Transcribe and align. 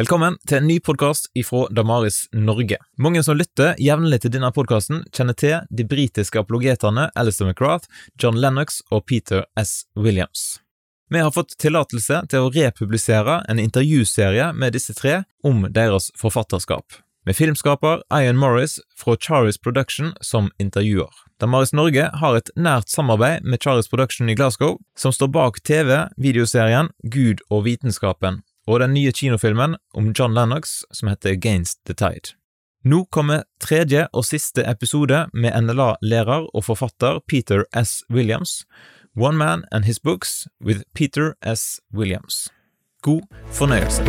Velkommen 0.00 0.38
til 0.48 0.62
en 0.62 0.68
ny 0.70 0.78
podkast 0.80 1.26
ifra 1.36 1.66
Damaris 1.76 2.22
Norge. 2.32 2.78
Mange 2.96 3.20
som 3.20 3.36
lytter 3.36 3.74
jevnlig 3.76 4.22
til 4.22 4.32
denne 4.32 4.48
podkasten, 4.56 5.02
kjenner 5.12 5.36
til 5.36 5.66
de 5.76 5.84
britiske 5.84 6.40
apologetene 6.40 7.10
Alistair 7.20 7.50
McGrath, 7.50 7.84
John 8.16 8.38
Lennox 8.40 8.78
og 8.88 9.04
Peter 9.10 9.44
S. 9.60 9.84
Williams. 9.92 10.62
Vi 11.12 11.20
har 11.20 11.34
fått 11.36 11.52
tillatelse 11.60 12.22
til 12.32 12.46
å 12.46 12.48
republisere 12.54 13.42
en 13.50 13.60
intervjuserie 13.60 14.48
med 14.56 14.72
disse 14.78 14.96
tre 14.96 15.18
om 15.44 15.66
deres 15.68 16.08
forfatterskap, 16.16 16.96
med 17.28 17.36
filmskaper 17.36 18.00
Ian 18.08 18.40
Morris 18.40 18.78
fra 18.96 19.18
Charis 19.20 19.60
Production 19.60 20.14
som 20.24 20.48
intervjuer. 20.56 21.12
Damaris 21.44 21.76
Norge 21.76 22.08
har 22.22 22.40
et 22.40 22.54
nært 22.56 22.88
samarbeid 22.88 23.44
med 23.44 23.60
Charis 23.60 23.92
Production 23.92 24.32
i 24.32 24.38
Glasgow, 24.38 24.78
som 24.96 25.12
står 25.12 25.34
bak 25.36 25.60
TV-videoserien 25.60 26.88
Gud 27.04 27.44
og 27.50 27.66
vitenskapen 27.68 28.46
og 28.70 28.78
den 28.78 28.92
nye 28.94 29.10
kinofilmen 29.10 29.74
om 29.98 30.12
John 30.18 30.34
Lennox 30.34 30.82
som 30.94 31.08
heter 31.10 31.30
Against 31.34 31.80
the 31.86 31.94
Tide. 31.94 32.36
Nå 32.84 33.04
kommer 33.10 33.42
tredje 33.60 34.06
og 34.14 34.24
siste 34.24 34.62
episode 34.62 35.24
med 35.34 35.56
NLA-lærer 35.62 36.46
og 36.54 36.64
forfatter 36.64 37.18
Peter 37.28 37.64
S. 37.74 38.04
Williams, 38.10 38.64
One 39.16 39.36
Man 39.36 39.64
and 39.72 39.84
His 39.84 39.98
Books 39.98 40.46
with 40.64 40.80
Peter 40.94 41.34
S. 41.42 41.80
Williams. 41.92 42.48
God 43.02 43.26
fornøyelse. 43.46 44.04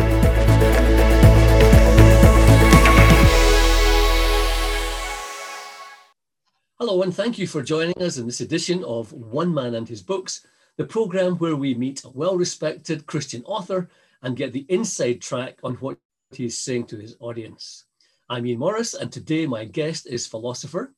Hello, 6.78 7.02
and 7.02 7.12
thank 7.12 7.38
you 7.38 7.46
for 7.46 7.62
joining 7.62 8.00
us 8.02 8.18
in 8.18 8.26
this 8.26 8.40
edition 8.40 8.84
of 8.84 9.12
One 9.12 9.54
Man 9.54 9.74
and 9.74 9.88
His 9.88 10.02
Books, 10.02 10.46
the 10.78 10.84
program 10.84 11.32
where 11.38 11.56
we 11.56 11.74
meet 11.74 12.04
a 12.04 12.10
well 12.14 12.38
respected 12.38 13.06
Christian 13.06 13.42
author 13.44 13.88
and 14.22 14.36
get 14.36 14.52
the 14.52 14.64
inside 14.68 15.20
track 15.20 15.58
on 15.62 15.74
what 15.74 15.98
he's 16.30 16.56
saying 16.56 16.86
to 16.86 16.96
his 16.96 17.16
audience. 17.20 17.84
I'm 18.28 18.46
Ian 18.46 18.60
Morris, 18.60 18.94
and 18.94 19.12
today 19.12 19.46
my 19.46 19.64
guest 19.64 20.06
is 20.06 20.26
philosopher 20.26 20.94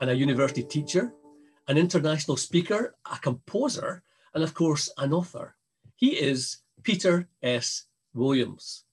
and 0.00 0.08
a 0.08 0.14
university 0.14 0.62
teacher, 0.62 1.12
an 1.68 1.76
international 1.76 2.36
speaker, 2.36 2.94
a 3.10 3.18
composer, 3.18 4.02
and 4.34 4.42
of 4.42 4.54
course, 4.54 4.88
an 4.96 5.12
author. 5.12 5.56
He 5.96 6.10
is 6.10 6.58
Peter 6.82 7.28
S. 7.42 7.84
Williams. 8.14 8.84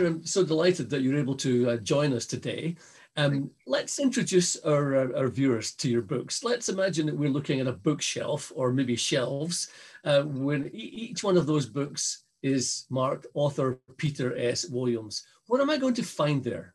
Peter, 0.00 0.12
I'm 0.12 0.24
so 0.24 0.42
delighted 0.42 0.88
that 0.88 1.02
you're 1.02 1.18
able 1.18 1.34
to 1.34 1.72
uh, 1.72 1.76
join 1.76 2.14
us 2.14 2.24
today. 2.24 2.74
Um, 3.18 3.50
let's 3.66 3.98
introduce 3.98 4.56
our, 4.64 4.96
our, 4.96 5.16
our 5.16 5.28
viewers 5.28 5.72
to 5.72 5.90
your 5.90 6.00
books. 6.00 6.42
Let's 6.42 6.70
imagine 6.70 7.04
that 7.04 7.18
we're 7.18 7.28
looking 7.28 7.60
at 7.60 7.66
a 7.66 7.72
bookshelf 7.72 8.50
or 8.54 8.72
maybe 8.72 8.96
shelves. 8.96 9.68
Uh, 10.02 10.22
when 10.22 10.70
each 10.72 11.22
one 11.22 11.36
of 11.36 11.46
those 11.46 11.66
books 11.66 12.24
is 12.42 12.86
marked 12.88 13.26
author 13.34 13.78
Peter 13.98 14.34
S. 14.38 14.70
Williams. 14.70 15.26
What 15.48 15.60
am 15.60 15.68
I 15.68 15.76
going 15.76 15.92
to 15.94 16.02
find 16.02 16.42
there? 16.42 16.74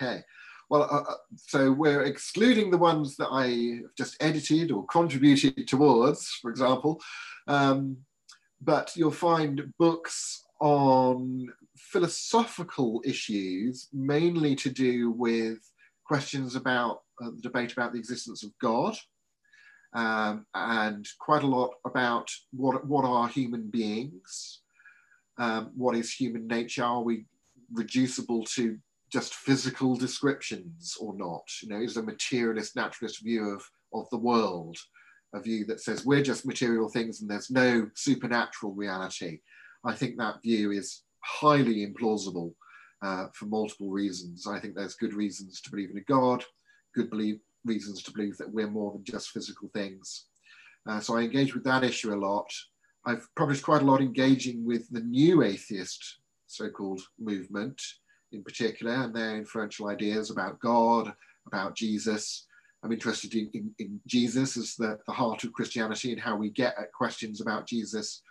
Okay. 0.00 0.22
Well, 0.70 0.84
uh, 0.84 1.12
uh, 1.12 1.16
so 1.36 1.72
we're 1.72 2.04
excluding 2.04 2.70
the 2.70 2.78
ones 2.78 3.16
that 3.16 3.28
I 3.30 3.82
have 3.82 3.94
just 3.98 4.16
edited 4.22 4.70
or 4.70 4.86
contributed 4.86 5.68
towards, 5.68 6.30
for 6.40 6.50
example. 6.50 7.02
Um, 7.48 7.98
but 8.62 8.92
you'll 8.96 9.10
find 9.10 9.74
books 9.78 10.42
on 10.58 11.48
philosophical 11.76 13.02
issues, 13.04 13.88
mainly 13.92 14.54
to 14.56 14.70
do 14.70 15.10
with 15.10 15.58
questions 16.04 16.56
about 16.56 17.02
uh, 17.22 17.30
the 17.30 17.40
debate 17.42 17.72
about 17.72 17.92
the 17.92 17.98
existence 17.98 18.42
of 18.42 18.50
God, 18.60 18.96
um, 19.94 20.46
and 20.54 21.06
quite 21.18 21.42
a 21.42 21.46
lot 21.46 21.70
about 21.86 22.30
what, 22.52 22.86
what 22.86 23.04
are 23.04 23.28
human 23.28 23.70
beings, 23.70 24.60
um, 25.38 25.70
what 25.74 25.96
is 25.96 26.12
human 26.12 26.46
nature, 26.46 26.84
are 26.84 27.02
we 27.02 27.24
reducible 27.72 28.44
to 28.44 28.78
just 29.10 29.34
physical 29.34 29.96
descriptions 29.96 30.96
or 31.00 31.16
not? 31.16 31.42
You 31.62 31.68
know, 31.68 31.80
is 31.80 31.96
a 31.96 32.02
materialist, 32.02 32.76
naturalist 32.76 33.22
view 33.22 33.50
of, 33.50 33.62
of 33.94 34.08
the 34.10 34.18
world 34.18 34.76
a 35.34 35.40
view 35.40 35.64
that 35.66 35.80
says 35.80 36.04
we're 36.04 36.22
just 36.22 36.46
material 36.46 36.88
things 36.88 37.20
and 37.20 37.30
there's 37.30 37.50
no 37.50 37.88
supernatural 37.94 38.72
reality? 38.72 39.40
I 39.84 39.94
think 39.94 40.18
that 40.18 40.42
view 40.42 40.72
is 40.72 41.02
highly 41.26 41.86
implausible 41.86 42.52
uh, 43.02 43.26
for 43.34 43.46
multiple 43.46 43.90
reasons. 43.90 44.46
I 44.46 44.58
think 44.60 44.74
there's 44.74 44.94
good 44.94 45.14
reasons 45.14 45.60
to 45.60 45.70
believe 45.70 45.90
in 45.90 45.98
a 45.98 46.02
God, 46.02 46.44
good 46.94 47.10
believe, 47.10 47.40
reasons 47.64 48.02
to 48.04 48.12
believe 48.12 48.36
that 48.38 48.52
we're 48.52 48.70
more 48.70 48.92
than 48.92 49.04
just 49.04 49.30
physical 49.30 49.68
things. 49.74 50.26
Uh, 50.88 51.00
so 51.00 51.16
I 51.16 51.22
engage 51.22 51.54
with 51.54 51.64
that 51.64 51.84
issue 51.84 52.14
a 52.14 52.16
lot. 52.16 52.48
I've 53.04 53.28
published 53.36 53.64
quite 53.64 53.82
a 53.82 53.84
lot 53.84 54.00
engaging 54.00 54.64
with 54.64 54.88
the 54.90 55.00
new 55.00 55.42
atheist 55.42 56.18
so-called 56.46 57.00
movement 57.18 57.80
in 58.32 58.42
particular 58.42 58.92
and 58.92 59.14
their 59.14 59.36
influential 59.36 59.88
ideas 59.88 60.30
about 60.30 60.60
God, 60.60 61.12
about 61.46 61.76
Jesus. 61.76 62.46
I'm 62.82 62.92
interested 62.92 63.34
in, 63.34 63.50
in, 63.52 63.74
in 63.78 64.00
Jesus 64.06 64.56
as 64.56 64.74
the, 64.76 64.98
the 65.06 65.12
heart 65.12 65.44
of 65.44 65.52
Christianity 65.52 66.12
and 66.12 66.20
how 66.20 66.36
we 66.36 66.50
get 66.50 66.74
at 66.78 66.92
questions 66.92 67.40
about 67.40 67.66
Jesus 67.66 68.22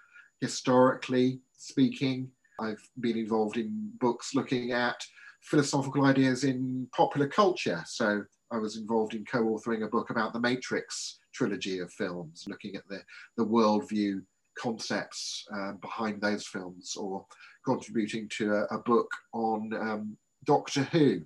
historically 0.41 1.39
speaking. 1.57 2.29
I've 2.59 2.81
been 2.99 3.17
involved 3.17 3.57
in 3.57 3.91
books 3.99 4.35
looking 4.35 4.71
at 4.71 5.01
philosophical 5.41 6.05
ideas 6.05 6.43
in 6.43 6.87
popular 6.95 7.27
culture. 7.27 7.83
So 7.85 8.23
I 8.51 8.57
was 8.57 8.77
involved 8.77 9.13
in 9.13 9.25
co-authoring 9.25 9.83
a 9.83 9.89
book 9.89 10.09
about 10.09 10.33
the 10.33 10.39
Matrix 10.39 11.19
trilogy 11.33 11.79
of 11.79 11.91
films, 11.93 12.45
looking 12.47 12.75
at 12.75 12.87
the, 12.87 13.01
the 13.37 13.45
worldview 13.45 14.21
concepts 14.57 15.45
uh, 15.53 15.73
behind 15.73 16.21
those 16.21 16.47
films, 16.47 16.95
or 16.95 17.25
contributing 17.65 18.29
to 18.37 18.53
a, 18.53 18.63
a 18.75 18.79
book 18.79 19.09
on 19.33 19.71
um, 19.73 20.17
Doctor 20.45 20.83
Who 20.83 21.21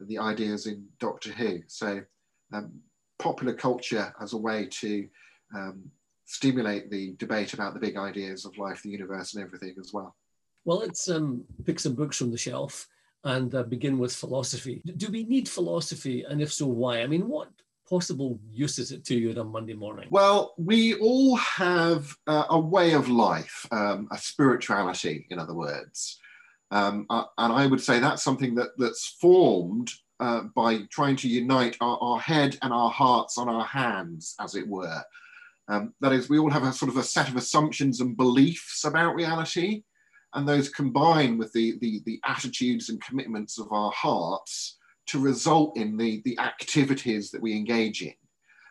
and 0.00 0.08
the 0.08 0.18
ideas 0.18 0.66
in 0.66 0.86
Doctor 1.00 1.30
Who. 1.32 1.60
So 1.66 2.02
um, 2.52 2.72
popular 3.18 3.54
culture 3.54 4.14
as 4.20 4.32
a 4.32 4.38
way 4.38 4.66
to 4.66 5.08
um, 5.54 5.90
stimulate 6.26 6.90
the 6.90 7.14
debate 7.18 7.54
about 7.54 7.74
the 7.74 7.80
big 7.80 7.96
ideas 7.96 8.44
of 8.44 8.56
life, 8.58 8.82
the 8.82 8.90
universe, 8.90 9.34
and 9.34 9.42
everything 9.42 9.74
as 9.80 9.92
well. 9.92 10.14
Well, 10.64 10.78
let's 10.78 11.08
um, 11.08 11.44
pick 11.64 11.80
some 11.80 11.94
books 11.94 12.16
from 12.16 12.30
the 12.30 12.38
shelf 12.38 12.86
and 13.24 13.54
uh, 13.54 13.62
begin 13.64 13.98
with 13.98 14.14
philosophy. 14.14 14.82
Do 14.96 15.10
we 15.10 15.24
need 15.24 15.48
philosophy? 15.48 16.24
And 16.28 16.40
if 16.40 16.52
so, 16.52 16.66
why? 16.66 17.02
I 17.02 17.06
mean, 17.06 17.28
what 17.28 17.48
possible 17.88 18.38
use 18.50 18.78
is 18.78 18.92
it 18.92 19.04
to 19.06 19.14
you 19.14 19.30
on 19.30 19.38
a 19.38 19.44
Monday 19.44 19.74
morning? 19.74 20.08
Well, 20.10 20.54
we 20.58 20.94
all 20.94 21.36
have 21.36 22.14
uh, 22.26 22.44
a 22.50 22.60
way 22.60 22.92
of 22.92 23.08
life, 23.08 23.66
um, 23.72 24.08
a 24.10 24.18
spirituality, 24.18 25.26
in 25.30 25.38
other 25.38 25.54
words. 25.54 26.20
Um, 26.70 27.06
uh, 27.08 27.24
and 27.38 27.52
I 27.52 27.66
would 27.66 27.80
say 27.80 27.98
that's 27.98 28.22
something 28.22 28.54
that, 28.56 28.70
that's 28.76 29.16
formed 29.20 29.90
uh, 30.20 30.42
by 30.54 30.80
trying 30.90 31.16
to 31.16 31.28
unite 31.28 31.76
our, 31.80 31.98
our, 32.00 32.20
head 32.20 32.58
and 32.62 32.72
our 32.72 32.90
hearts 32.90 33.38
on 33.38 33.48
our 33.48 33.64
hands, 33.64 34.34
as 34.40 34.54
it 34.54 34.66
were. 34.66 35.02
Um, 35.68 35.94
that 36.00 36.12
is, 36.12 36.28
we 36.28 36.38
all 36.38 36.50
have 36.50 36.64
a 36.64 36.72
sort 36.72 36.90
of 36.90 36.96
a 36.96 37.02
set 37.02 37.28
of 37.28 37.36
assumptions 37.36 38.00
and 38.00 38.16
beliefs 38.16 38.84
about 38.84 39.14
reality, 39.14 39.84
and 40.34 40.46
those 40.46 40.68
combine 40.68 41.38
with 41.38 41.52
the, 41.52 41.78
the, 41.80 42.00
the 42.04 42.20
attitudes 42.24 42.90
and 42.90 43.02
commitments 43.02 43.58
of 43.58 43.72
our 43.72 43.90
hearts 43.92 44.78
to 45.06 45.18
result 45.18 45.76
in 45.76 45.96
the, 45.96 46.20
the 46.24 46.38
activities 46.38 47.30
that 47.30 47.40
we 47.40 47.56
engage 47.56 48.02
in. 48.02 48.14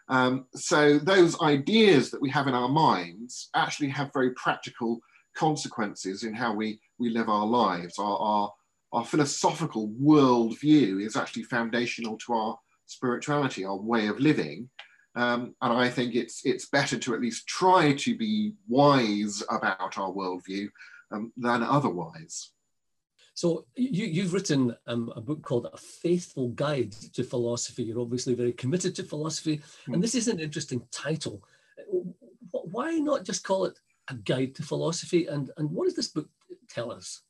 Um, 0.09 0.45
so 0.56 1.00
those 1.00 1.39
ideas 1.42 2.12
that 2.12 2.21
we 2.21 2.30
have 2.30 2.48
in 2.48 2.54
our 2.54 2.69
minds 2.69 3.50
actually 3.56 3.89
have 3.89 4.13
very 4.13 4.31
practical 4.31 5.00
consequences 5.36 6.24
in 6.24 6.33
how 6.33 6.54
we, 6.54 6.80
we 7.00 7.09
live 7.09 7.27
our 7.27 7.45
lives. 7.45 8.00
Our, 8.00 8.18
our, 8.18 8.53
our 8.94 9.06
philosophical 9.06 9.89
worldview 10.01 11.06
is 11.06 11.15
actually 11.15 11.44
foundational 11.44 12.18
to 12.19 12.33
our 12.33 12.60
spirituality, 12.86 13.65
our 13.65 13.75
way 13.75 14.07
of 14.07 14.19
living. 14.19 14.69
Um, 15.15 15.56
and 15.62 15.74
I 15.74 15.89
think 15.89 16.15
it's, 16.15 16.45
it's 16.45 16.69
better 16.69 16.98
to 17.00 17.15
at 17.15 17.21
least 17.21 17.48
try 17.48 17.94
to 17.94 18.15
be 18.15 18.53
wise 18.68 19.44
about 19.50 19.98
our 19.98 20.12
worldview 20.12 20.69
um, 21.12 21.31
than 21.38 21.63
otherwise. 21.63 22.51
So 23.33 23.65
you, 23.75 24.24
have 24.24 24.33
written 24.33 24.75
um, 24.88 25.13
a 25.15 25.21
book 25.21 25.44
called 25.44 25.68
A 25.71 25.77
Faithful 25.77 26.50
Guide 26.50 26.92
to 27.13 27.24
Philosophy. 27.24 27.83
You're 27.83 28.00
obviously 28.00 28.33
very 28.33 28.51
committed 28.51 28.95
to 28.95 29.04
philosophy, 29.04 29.62
mm. 29.88 29.94
and 29.94 30.04
this 30.04 30.15
is 30.15 30.27
an 30.27 30.39
interesting 30.39 30.81
title. 30.92 31.44
Why 32.51 32.94
not 32.94 33.25
just 33.25 33.44
call 33.44 33.65
it 33.65 33.77
a 34.09 34.15
guide 34.15 34.56
to 34.56 34.63
philosophy? 34.63 35.27
And, 35.27 35.51
and 35.57 35.69
what 35.69 35.86
does 35.86 35.95
this 35.95 36.07
book 36.07 36.27
tell 36.68 36.92
us? 36.92 37.21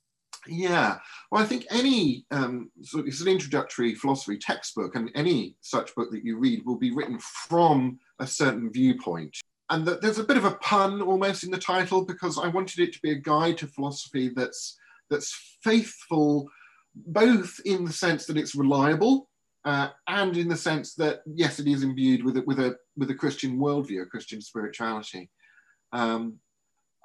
Yeah, 0.47 0.97
well, 1.30 1.44
I 1.44 1.45
think 1.45 1.65
any 1.69 2.25
um, 2.31 2.71
so 2.81 3.00
it's 3.00 3.21
an 3.21 3.27
introductory 3.27 3.94
philosophy 3.95 4.38
textbook, 4.38 4.95
and 4.95 5.12
any 5.13 5.57
such 5.59 5.94
book 5.95 6.09
that 6.12 6.23
you 6.23 6.38
read 6.38 6.65
will 6.65 6.77
be 6.77 6.91
written 6.91 7.19
from 7.19 8.00
a 8.19 8.27
certain 8.27 8.71
viewpoint. 8.71 9.35
And 9.69 9.86
that 9.86 10.02
there's 10.02 10.19
a 10.19 10.24
bit 10.24 10.38
of 10.38 10.46
a 10.46 10.56
pun 10.56 11.02
almost 11.02 11.44
in 11.44 11.52
the 11.52 11.58
title 11.58 12.06
because 12.06 12.40
I 12.40 12.48
wanted 12.48 12.80
it 12.80 12.94
to 12.94 13.02
be 13.02 13.12
a 13.12 13.16
guide 13.16 13.58
to 13.60 13.68
philosophy 13.68 14.31
that's 14.36 14.78
that's 15.10 15.58
faithful, 15.62 16.50
both 16.96 17.60
in 17.66 17.86
the 17.86 17.94
sense 17.94 18.25
that 18.25 18.38
it's 18.38 18.56
reliable, 18.56 19.30
uh, 19.66 19.90
and 20.08 20.38
in 20.38 20.48
the 20.48 20.56
sense 20.56 20.94
that 20.96 21.22
yes, 21.25 21.60
it 21.60 21.68
is 21.68 21.84
imbued 21.84 22.24
with 22.24 22.38
a, 22.38 22.42
with 22.44 22.60
a 22.60 22.78
with 22.96 23.12
a 23.12 23.16
Christian 23.16 23.58
worldview, 23.58 24.02
a 24.02 24.06
Christian 24.06 24.42
spirituality. 24.42 25.30
Um, 25.92 26.40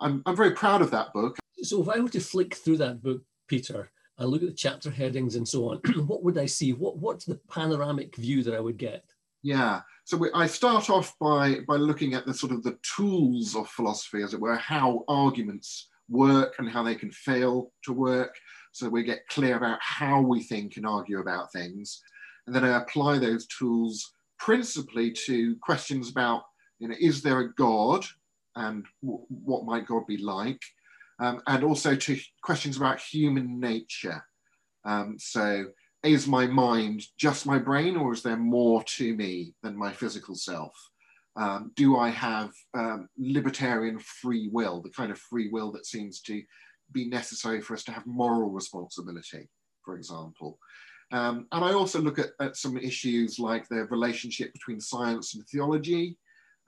I'm, 0.01 0.23
I'm 0.27 0.37
very 0.37 0.53
proud 0.53 0.83
of 0.83 0.91
that 0.91 1.13
book. 1.13 1.39
So 1.63 1.81
if 1.81 1.89
I 1.89 2.01
were 2.01 2.09
to 2.09 2.21
flick 2.21 2.55
through 2.55 2.79
that 2.79 3.03
book, 3.03 3.23
Peter, 3.47 3.91
and 4.19 4.29
look 4.29 4.43
at 4.43 4.49
the 4.49 4.55
chapter 4.55 4.91
headings 4.91 5.37
and 5.37 5.47
so 5.47 5.71
on, 5.71 5.77
what 6.07 6.23
would 6.23 6.39
I 6.39 6.47
see? 6.47 6.73
What 6.73 6.99
what's 6.99 7.25
the 7.25 7.41
panoramic 7.51 8.17
view 8.17 8.43
that 8.43 8.55
I 8.55 8.61
would 8.61 8.79
get? 8.79 9.05
Yeah. 9.43 9.81
So 10.05 10.17
we, 10.17 10.31
I 10.35 10.47
start 10.47 10.91
off 10.91 11.15
by 11.19 11.61
by 11.67 11.77
looking 11.77 12.15
at 12.15 12.27
the 12.27 12.35
sort 12.35 12.53
of 12.53 12.63
the 12.63 12.79
tools 12.97 13.57
of 13.57 13.69
philosophy, 13.69 14.23
as 14.23 14.35
it 14.35 14.41
were, 14.41 14.57
how 14.57 15.05
arguments 15.09 15.89
work 16.09 16.55
and 16.59 16.69
how 16.69 16.83
they 16.83 16.95
can 16.95 17.11
fail 17.11 17.73
to 17.85 17.93
work. 17.93 18.35
So 18.73 18.89
we 18.89 19.03
get 19.03 19.29
clear 19.29 19.57
about 19.57 19.79
how 19.81 20.21
we 20.21 20.43
think 20.43 20.77
and 20.77 20.87
argue 20.87 21.21
about 21.21 21.53
things, 21.53 22.03
and 22.47 22.55
then 22.55 22.65
I 22.65 22.79
apply 22.79 23.19
those 23.19 23.47
tools 23.47 24.13
principally 24.39 25.13
to 25.13 25.57
questions 25.63 26.11
about, 26.11 26.43
you 26.81 26.89
know, 26.89 26.97
is 26.99 27.23
there 27.23 27.41
a 27.41 27.55
God, 27.55 28.05
and 28.57 28.85
what 29.01 29.65
might 29.65 29.87
God 29.87 30.07
be 30.07 30.17
like? 30.19 30.61
um, 31.23 31.41
and 31.47 31.63
also 31.63 31.95
to 31.95 32.19
questions 32.43 32.77
about 32.77 33.01
human 33.01 33.61
nature. 33.61 34.25
Um, 34.85 35.17
so, 35.19 35.67
is 36.03 36.27
my 36.27 36.47
mind 36.47 37.05
just 37.19 37.47
my 37.47 37.59
brain, 37.59 37.97
or 37.97 38.13
is 38.13 38.23
there 38.23 38.37
more 38.37 38.83
to 38.85 39.15
me 39.15 39.55
than 39.63 39.77
my 39.77 39.93
physical 39.93 40.35
self? 40.35 40.75
Um, 41.37 41.73
do 41.77 41.97
I 41.97 42.11
have 42.11 42.51
um, 42.75 43.09
libertarian 43.17 43.99
free 43.99 44.51
will, 44.53 44.83
the 44.83 44.91
kind 44.91 45.11
of 45.11 45.19
free 45.19 45.49
will 45.49 45.73
that 45.73 45.87
seems 45.87 46.21
to 46.23 46.43
be 46.93 47.09
necessary 47.09 47.61
for 47.61 47.75
us 47.75 47.85
to 47.85 47.93
have 47.93 48.07
moral 48.07 48.51
responsibility, 48.51 49.49
for 49.85 49.97
example? 49.97 50.59
Um, 51.13 51.47
and 51.53 51.65
I 51.65 51.73
also 51.73 52.01
look 52.01 52.19
at, 52.19 52.31
at, 52.41 52.57
some 52.57 52.77
issues 52.77 53.39
like 53.39 53.69
the 53.69 53.85
relationship 53.87 54.53
between 54.53 54.81
science 54.81 55.35
and 55.35 55.45
theology, 55.47 56.19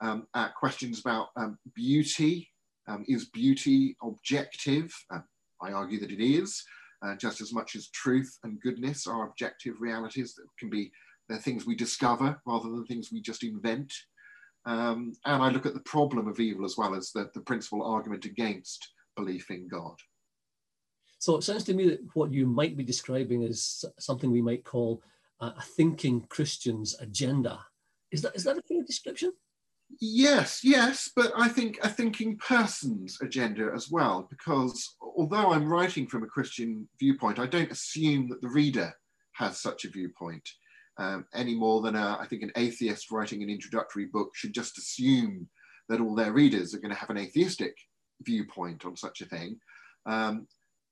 um, 0.00 0.26
at 0.34 0.54
questions 0.54 1.00
about 1.00 1.28
beauty 1.74 2.50
um, 2.86 3.04
is 3.08 3.26
beauty 3.26 3.96
objective? 4.02 4.92
Uh, 5.10 5.20
I 5.62 5.72
argue 5.72 5.98
that 6.00 6.10
it 6.10 6.22
is, 6.22 6.62
uh, 7.04 7.16
just 7.16 7.40
as 7.40 7.52
much 7.52 7.76
as 7.76 7.88
truth 7.88 8.38
and 8.44 8.60
goodness 8.60 9.06
are 9.06 9.28
objective 9.28 9.74
realities 9.80 10.34
that 10.34 10.46
can 10.58 10.70
be 10.70 10.90
they're 11.28 11.38
things 11.38 11.66
we 11.66 11.74
discover 11.74 12.40
rather 12.46 12.68
than 12.68 12.84
things 12.84 13.10
we 13.10 13.20
just 13.20 13.44
invent. 13.44 13.92
Um, 14.66 15.12
and 15.24 15.42
I 15.42 15.50
look 15.50 15.66
at 15.66 15.74
the 15.74 15.80
problem 15.80 16.28
of 16.28 16.40
evil 16.40 16.64
as 16.64 16.76
well 16.76 16.94
as 16.94 17.12
the, 17.12 17.30
the 17.34 17.40
principal 17.40 17.82
argument 17.82 18.24
against 18.24 18.90
belief 19.16 19.50
in 19.50 19.68
God. 19.68 19.96
So 21.18 21.36
it 21.36 21.42
sounds 21.42 21.64
to 21.64 21.74
me 21.74 21.88
that 21.88 22.00
what 22.14 22.32
you 22.32 22.46
might 22.46 22.76
be 22.76 22.84
describing 22.84 23.42
is 23.42 23.84
something 23.98 24.30
we 24.30 24.42
might 24.42 24.64
call 24.64 25.02
a 25.40 25.60
thinking 25.62 26.26
Christian's 26.28 26.94
agenda. 27.00 27.58
Is 28.10 28.22
that, 28.22 28.36
is 28.36 28.44
that 28.44 28.58
a 28.58 28.62
fair 28.62 28.82
description? 28.82 29.32
Yes, 30.00 30.60
yes, 30.64 31.10
but 31.14 31.32
I 31.36 31.48
think 31.48 31.78
a 31.82 31.88
thinking 31.88 32.36
person's 32.38 33.18
agenda 33.20 33.70
as 33.74 33.90
well, 33.90 34.26
because 34.30 34.96
although 35.00 35.52
I'm 35.52 35.68
writing 35.68 36.06
from 36.06 36.22
a 36.22 36.28
Christian 36.28 36.88
viewpoint, 36.98 37.38
I 37.38 37.46
don't 37.46 37.70
assume 37.70 38.28
that 38.28 38.40
the 38.40 38.48
reader 38.48 38.92
has 39.32 39.60
such 39.60 39.84
a 39.84 39.90
viewpoint 39.90 40.48
um, 40.98 41.26
any 41.34 41.54
more 41.54 41.82
than 41.82 41.96
a, 41.96 42.18
I 42.20 42.26
think 42.26 42.42
an 42.42 42.52
atheist 42.56 43.10
writing 43.10 43.42
an 43.42 43.50
introductory 43.50 44.06
book 44.06 44.30
should 44.34 44.54
just 44.54 44.78
assume 44.78 45.48
that 45.88 46.00
all 46.00 46.14
their 46.14 46.32
readers 46.32 46.74
are 46.74 46.78
going 46.78 46.94
to 46.94 47.00
have 47.00 47.10
an 47.10 47.18
atheistic 47.18 47.76
viewpoint 48.22 48.84
on 48.84 48.96
such 48.96 49.20
a 49.20 49.26
thing. 49.26 49.58
Um, 50.06 50.46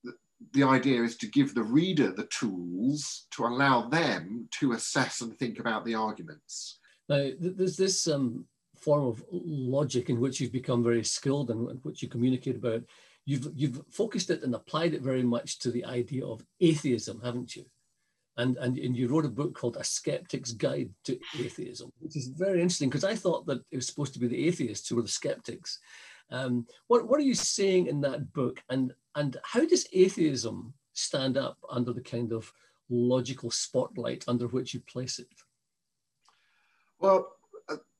the, 0.05 0.13
the 0.53 0.65
idea 0.65 1.03
is 1.03 1.17
to 1.19 1.27
give 1.27 1.55
the 1.55 1.63
reader 1.63 2.13
the 2.13 2.27
tools 2.27 3.27
to 3.33 3.47
allow 3.47 3.89
them 3.89 4.49
to 4.61 4.73
assess 4.73 5.21
and 5.21 5.39
think 5.39 5.59
about 5.59 5.85
the 5.85 5.95
arguments. 5.95 6.79
Now, 7.09 7.31
there's 7.39 7.77
this 7.77 8.07
um, 8.09 8.47
form 8.83 9.07
of 9.07 9.25
logic 9.31 10.11
in 10.11 10.21
which 10.21 10.41
you've 10.41 10.53
become 10.53 10.83
very 10.83 11.05
skilled 11.05 11.51
and 11.51 11.79
which 11.83 12.03
you 12.03 12.09
communicate 12.09 12.57
about, 12.57 12.83
you've, 13.25 13.49
you've 13.55 13.83
focused 13.91 14.31
it 14.31 14.43
and 14.43 14.55
applied 14.55 14.95
it 14.95 15.03
very 15.03 15.23
much 15.23 15.59
to 15.61 15.71
the 15.71 15.85
idea 15.85 16.27
of 16.27 16.45
atheism, 16.61 17.21
haven't 17.23 17.55
you? 17.55 17.65
And, 18.37 18.57
and, 18.57 18.79
and 18.79 18.97
you 18.97 19.09
wrote 19.09 19.27
a 19.27 19.31
book 19.31 19.55
called 19.55 19.77
A 19.77 19.85
Skeptic's 19.85 20.53
Guide 20.53 20.91
to 21.05 21.19
Atheism, 21.39 21.93
which 22.01 22.17
is 22.17 22.29
very 22.29 22.63
interesting 22.63 22.89
because 22.89 23.05
I 23.05 23.15
thought 23.15 23.47
that 23.47 23.63
it 23.71 23.77
was 23.77 23.87
supposed 23.87 24.15
to 24.15 24.19
be 24.19 24.27
the 24.27 24.47
atheists 24.49 24.89
who 24.89 24.97
were 24.97 25.03
the 25.03 25.09
skeptics. 25.09 25.79
Um, 26.31 26.67
what, 26.89 27.07
what 27.07 27.21
are 27.21 27.25
you 27.25 27.35
saying 27.35 27.89
in 27.89 28.01
that 28.01 28.33
book? 28.33 28.63
And, 28.71 28.95
and 29.15 29.37
how 29.45 29.67
does 29.67 29.87
atheism 29.93 30.73
stand 30.95 31.37
up 31.37 31.59
under 31.71 31.93
the 31.93 32.01
kind 32.01 32.33
of 32.33 32.51
logical 32.89 33.51
spotlight 33.51 34.25
under 34.27 34.47
which 34.49 34.73
you 34.73 34.81
place 34.81 35.19
it? 35.19 35.29
Well, 36.99 37.37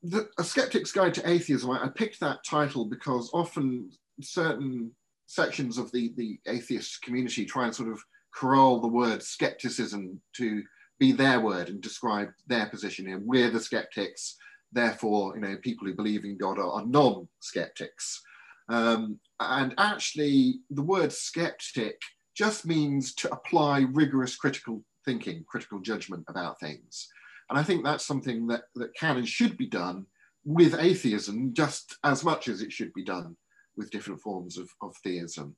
the, 0.03 0.29
a 0.37 0.43
skeptic's 0.43 0.91
guide 0.91 1.13
to 1.13 1.29
atheism 1.29 1.71
I, 1.71 1.85
I, 1.85 1.87
picked 1.87 2.19
that 2.19 2.43
title 2.43 2.85
because 2.85 3.29
often 3.33 3.89
certain 4.21 4.91
sections 5.27 5.77
of 5.77 5.91
the 5.91 6.13
the 6.17 6.39
atheist 6.47 7.01
community 7.01 7.45
try 7.45 7.65
and 7.65 7.75
sort 7.75 7.89
of 7.89 7.99
corral 8.33 8.79
the 8.79 8.87
word 8.87 9.21
skepticism 9.23 10.19
to 10.35 10.63
be 10.99 11.11
their 11.11 11.39
word 11.39 11.69
and 11.69 11.81
describe 11.81 12.29
their 12.47 12.67
position. 12.67 13.07
And 13.07 13.25
we're 13.25 13.49
the 13.49 13.59
skeptics 13.59 14.35
therefore 14.71 15.35
you 15.35 15.41
know 15.41 15.55
people 15.61 15.87
who 15.87 15.93
believe 15.93 16.25
in 16.25 16.37
god 16.37 16.57
are, 16.57 16.71
are 16.71 16.85
non-skeptics. 16.85 18.21
Um, 18.69 19.19
and 19.39 19.73
actually 19.77 20.61
the 20.69 20.81
word 20.81 21.11
skeptic 21.11 21.99
just 22.35 22.65
means 22.65 23.13
to 23.15 23.31
apply 23.31 23.85
rigorous 23.91 24.35
critical 24.35 24.83
thinking 25.05 25.43
critical 25.47 25.79
judgment 25.79 26.23
about 26.27 26.59
things 26.59 27.09
and 27.53 27.59
I 27.59 27.63
think 27.63 27.83
that's 27.83 28.03
something 28.03 28.47
that, 28.47 28.63
that 28.73 28.95
can 28.95 29.17
and 29.17 29.29
should 29.29 29.57
be 29.57 29.67
done 29.67 30.07
with 30.43 30.73
atheism 30.73 31.53
just 31.53 31.97
as 32.03 32.23
much 32.23 32.47
as 32.47 32.63
it 32.63 32.73
should 32.73 32.91
be 32.95 33.03
done 33.03 33.37
with 33.77 33.91
different 33.91 34.19
forms 34.19 34.57
of, 34.57 34.67
of 34.81 34.95
theism. 35.03 35.55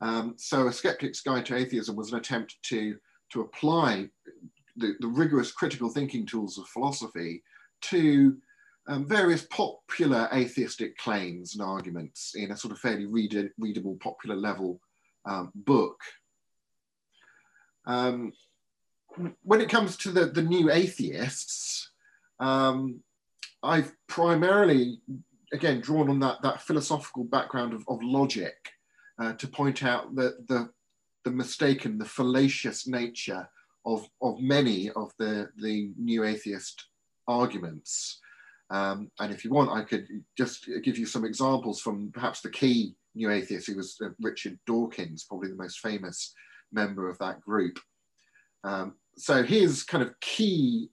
Um, 0.00 0.34
so 0.36 0.68
a 0.68 0.72
skeptic's 0.72 1.20
guide 1.20 1.44
to 1.46 1.56
atheism 1.56 1.96
was 1.96 2.12
an 2.12 2.18
attempt 2.18 2.58
to, 2.66 2.96
to 3.32 3.40
apply 3.40 4.08
the, 4.76 4.94
the 5.00 5.08
rigorous 5.08 5.50
critical 5.50 5.88
thinking 5.88 6.26
tools 6.26 6.58
of 6.58 6.68
philosophy 6.68 7.42
to 7.90 8.36
um, 8.86 9.08
various 9.08 9.44
popular 9.46 10.28
atheistic 10.32 10.96
claims 10.96 11.54
and 11.54 11.62
arguments 11.64 12.34
in 12.36 12.52
a 12.52 12.56
sort 12.56 12.70
of 12.70 12.78
fairly 12.78 13.06
read, 13.06 13.50
readable, 13.58 13.96
popular 14.00 14.36
level 14.36 14.78
um, 15.24 15.50
book. 15.56 15.98
Um, 17.84 18.32
when 19.42 19.60
it 19.60 19.68
comes 19.68 19.96
to 19.98 20.10
the, 20.10 20.26
the 20.26 20.42
new 20.42 20.70
atheists, 20.70 21.90
um, 22.40 23.00
I've 23.62 23.92
primarily, 24.08 25.00
again, 25.52 25.80
drawn 25.80 26.10
on 26.10 26.20
that, 26.20 26.42
that 26.42 26.62
philosophical 26.62 27.24
background 27.24 27.72
of, 27.72 27.84
of 27.88 28.02
logic 28.02 28.56
uh, 29.20 29.34
to 29.34 29.46
point 29.46 29.84
out 29.84 30.14
that 30.16 30.48
the, 30.48 30.70
the 31.24 31.30
mistaken, 31.30 31.98
the 31.98 32.04
fallacious 32.04 32.86
nature 32.86 33.48
of, 33.86 34.08
of 34.20 34.40
many 34.40 34.90
of 34.90 35.12
the, 35.18 35.48
the 35.56 35.92
new 35.98 36.24
atheist 36.24 36.86
arguments. 37.28 38.20
Um, 38.70 39.10
and 39.20 39.32
if 39.32 39.44
you 39.44 39.50
want, 39.50 39.70
I 39.70 39.82
could 39.82 40.06
just 40.36 40.68
give 40.82 40.98
you 40.98 41.06
some 41.06 41.24
examples 41.24 41.80
from 41.80 42.10
perhaps 42.12 42.40
the 42.40 42.50
key 42.50 42.94
new 43.14 43.30
atheist, 43.30 43.66
who 43.66 43.76
was 43.76 43.96
uh, 44.02 44.08
Richard 44.20 44.58
Dawkins, 44.66 45.24
probably 45.24 45.50
the 45.50 45.56
most 45.56 45.80
famous 45.80 46.34
member 46.72 47.08
of 47.08 47.18
that 47.18 47.40
group. 47.42 47.78
Um, 48.64 48.94
so 49.16 49.42
his 49.42 49.82
kind 49.82 50.02
of 50.02 50.18
key 50.20 50.90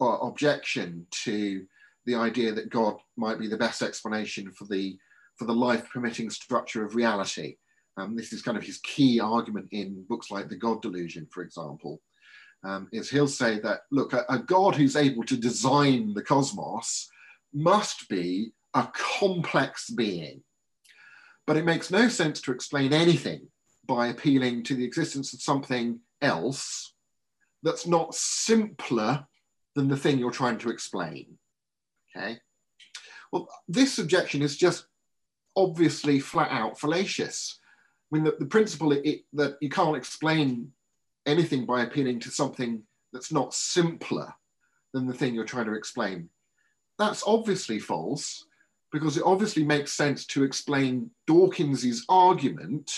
uh, 0.00 0.18
objection 0.18 1.06
to 1.10 1.64
the 2.06 2.14
idea 2.14 2.52
that 2.52 2.70
God 2.70 2.96
might 3.16 3.38
be 3.38 3.48
the 3.48 3.56
best 3.56 3.82
explanation 3.82 4.50
for 4.52 4.64
the 4.64 4.98
for 5.36 5.44
the 5.44 5.54
life 5.54 5.88
permitting 5.90 6.30
structure 6.30 6.84
of 6.84 6.96
reality. 6.96 7.56
Um, 7.96 8.16
this 8.16 8.32
is 8.32 8.42
kind 8.42 8.56
of 8.56 8.64
his 8.64 8.78
key 8.78 9.20
argument 9.20 9.68
in 9.70 10.04
books 10.08 10.30
like 10.30 10.48
The 10.48 10.56
God 10.56 10.82
Delusion, 10.82 11.28
for 11.30 11.42
example. 11.42 12.00
Um, 12.64 12.88
is 12.92 13.08
he'll 13.08 13.28
say 13.28 13.60
that 13.60 13.82
look, 13.92 14.12
a, 14.14 14.24
a 14.28 14.40
God 14.40 14.74
who's 14.74 14.96
able 14.96 15.22
to 15.24 15.36
design 15.36 16.12
the 16.12 16.22
cosmos 16.22 17.08
must 17.52 18.08
be 18.08 18.52
a 18.74 18.88
complex 18.92 19.90
being, 19.90 20.42
but 21.46 21.56
it 21.56 21.64
makes 21.64 21.90
no 21.90 22.08
sense 22.08 22.40
to 22.42 22.52
explain 22.52 22.92
anything 22.92 23.46
by 23.86 24.08
appealing 24.08 24.64
to 24.64 24.74
the 24.74 24.84
existence 24.84 25.32
of 25.32 25.40
something 25.40 26.00
else 26.20 26.94
that's 27.62 27.86
not 27.86 28.14
simpler 28.14 29.26
than 29.74 29.88
the 29.88 29.96
thing 29.96 30.18
you're 30.18 30.30
trying 30.30 30.58
to 30.58 30.70
explain. 30.70 31.38
Okay. 32.16 32.38
Well, 33.32 33.48
this 33.68 33.98
objection 33.98 34.42
is 34.42 34.56
just 34.56 34.86
obviously 35.56 36.18
flat 36.20 36.50
out 36.50 36.78
fallacious. 36.78 37.58
I 38.10 38.16
mean, 38.16 38.24
the, 38.24 38.36
the 38.38 38.46
principle 38.46 38.92
it, 38.92 39.04
it, 39.04 39.20
that 39.34 39.56
you 39.60 39.68
can't 39.68 39.96
explain 39.96 40.72
anything 41.26 41.66
by 41.66 41.82
appealing 41.82 42.20
to 42.20 42.30
something 42.30 42.82
that's 43.12 43.32
not 43.32 43.54
simpler 43.54 44.32
than 44.94 45.06
the 45.06 45.14
thing 45.14 45.34
you're 45.34 45.44
trying 45.44 45.66
to 45.66 45.74
explain. 45.74 46.30
That's 46.98 47.22
obviously 47.26 47.78
false 47.78 48.46
because 48.90 49.16
it 49.16 49.22
obviously 49.24 49.64
makes 49.64 49.92
sense 49.92 50.24
to 50.26 50.44
explain 50.44 51.10
Dawkins's 51.26 52.04
argument 52.08 52.90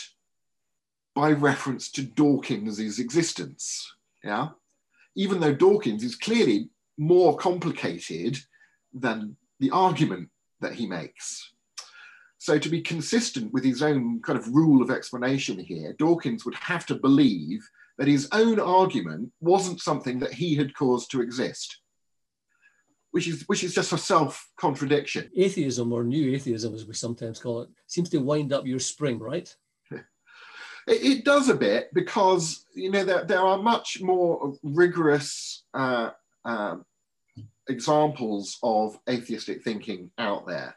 by 1.14 1.33
reference 1.33 1.90
to 1.93 2.02
Dawkins's 2.02 3.00
existence. 3.00 3.93
Yeah, 4.22 4.48
even 5.16 5.40
though 5.40 5.54
Dawkins 5.54 6.04
is 6.04 6.16
clearly 6.16 6.70
more 6.98 7.36
complicated 7.36 8.38
than 8.92 9.36
the 9.60 9.70
argument 9.70 10.28
that 10.60 10.74
he 10.74 10.86
makes. 10.86 11.52
So 12.38 12.58
to 12.58 12.68
be 12.68 12.80
consistent 12.80 13.52
with 13.52 13.64
his 13.64 13.82
own 13.82 14.20
kind 14.22 14.38
of 14.38 14.48
rule 14.48 14.82
of 14.82 14.90
explanation 14.90 15.58
here, 15.58 15.94
Dawkins 15.98 16.44
would 16.44 16.54
have 16.54 16.86
to 16.86 16.94
believe 16.94 17.60
that 17.98 18.08
his 18.08 18.28
own 18.32 18.58
argument 18.58 19.30
wasn't 19.40 19.82
something 19.82 20.18
that 20.20 20.32
he 20.32 20.54
had 20.54 20.74
caused 20.74 21.10
to 21.10 21.20
exist, 21.20 21.80
which 23.10 23.28
is, 23.28 23.42
which 23.46 23.62
is 23.62 23.74
just 23.74 23.92
a 23.92 23.98
self-contradiction. 23.98 25.30
Atheism, 25.36 25.92
or 25.92 26.02
new 26.02 26.34
atheism 26.34 26.74
as 26.74 26.86
we 26.86 26.94
sometimes 26.94 27.38
call 27.38 27.60
it, 27.60 27.68
seems 27.86 28.08
to 28.08 28.18
wind 28.18 28.54
up 28.54 28.66
your 28.66 28.78
spring, 28.78 29.18
right? 29.18 29.54
It, 30.87 31.18
it 31.18 31.25
does 31.25 31.49
a 31.49 31.54
bit 31.54 31.92
because 31.92 32.64
you 32.75 32.90
know 32.90 33.04
there, 33.04 33.25
there 33.25 33.40
are 33.40 33.58
much 33.58 34.00
more 34.00 34.54
rigorous 34.62 35.64
uh, 35.75 36.10
uh, 36.44 36.76
examples 37.68 38.58
of 38.62 38.99
atheistic 39.08 39.62
thinking 39.62 40.10
out 40.18 40.46
there. 40.46 40.75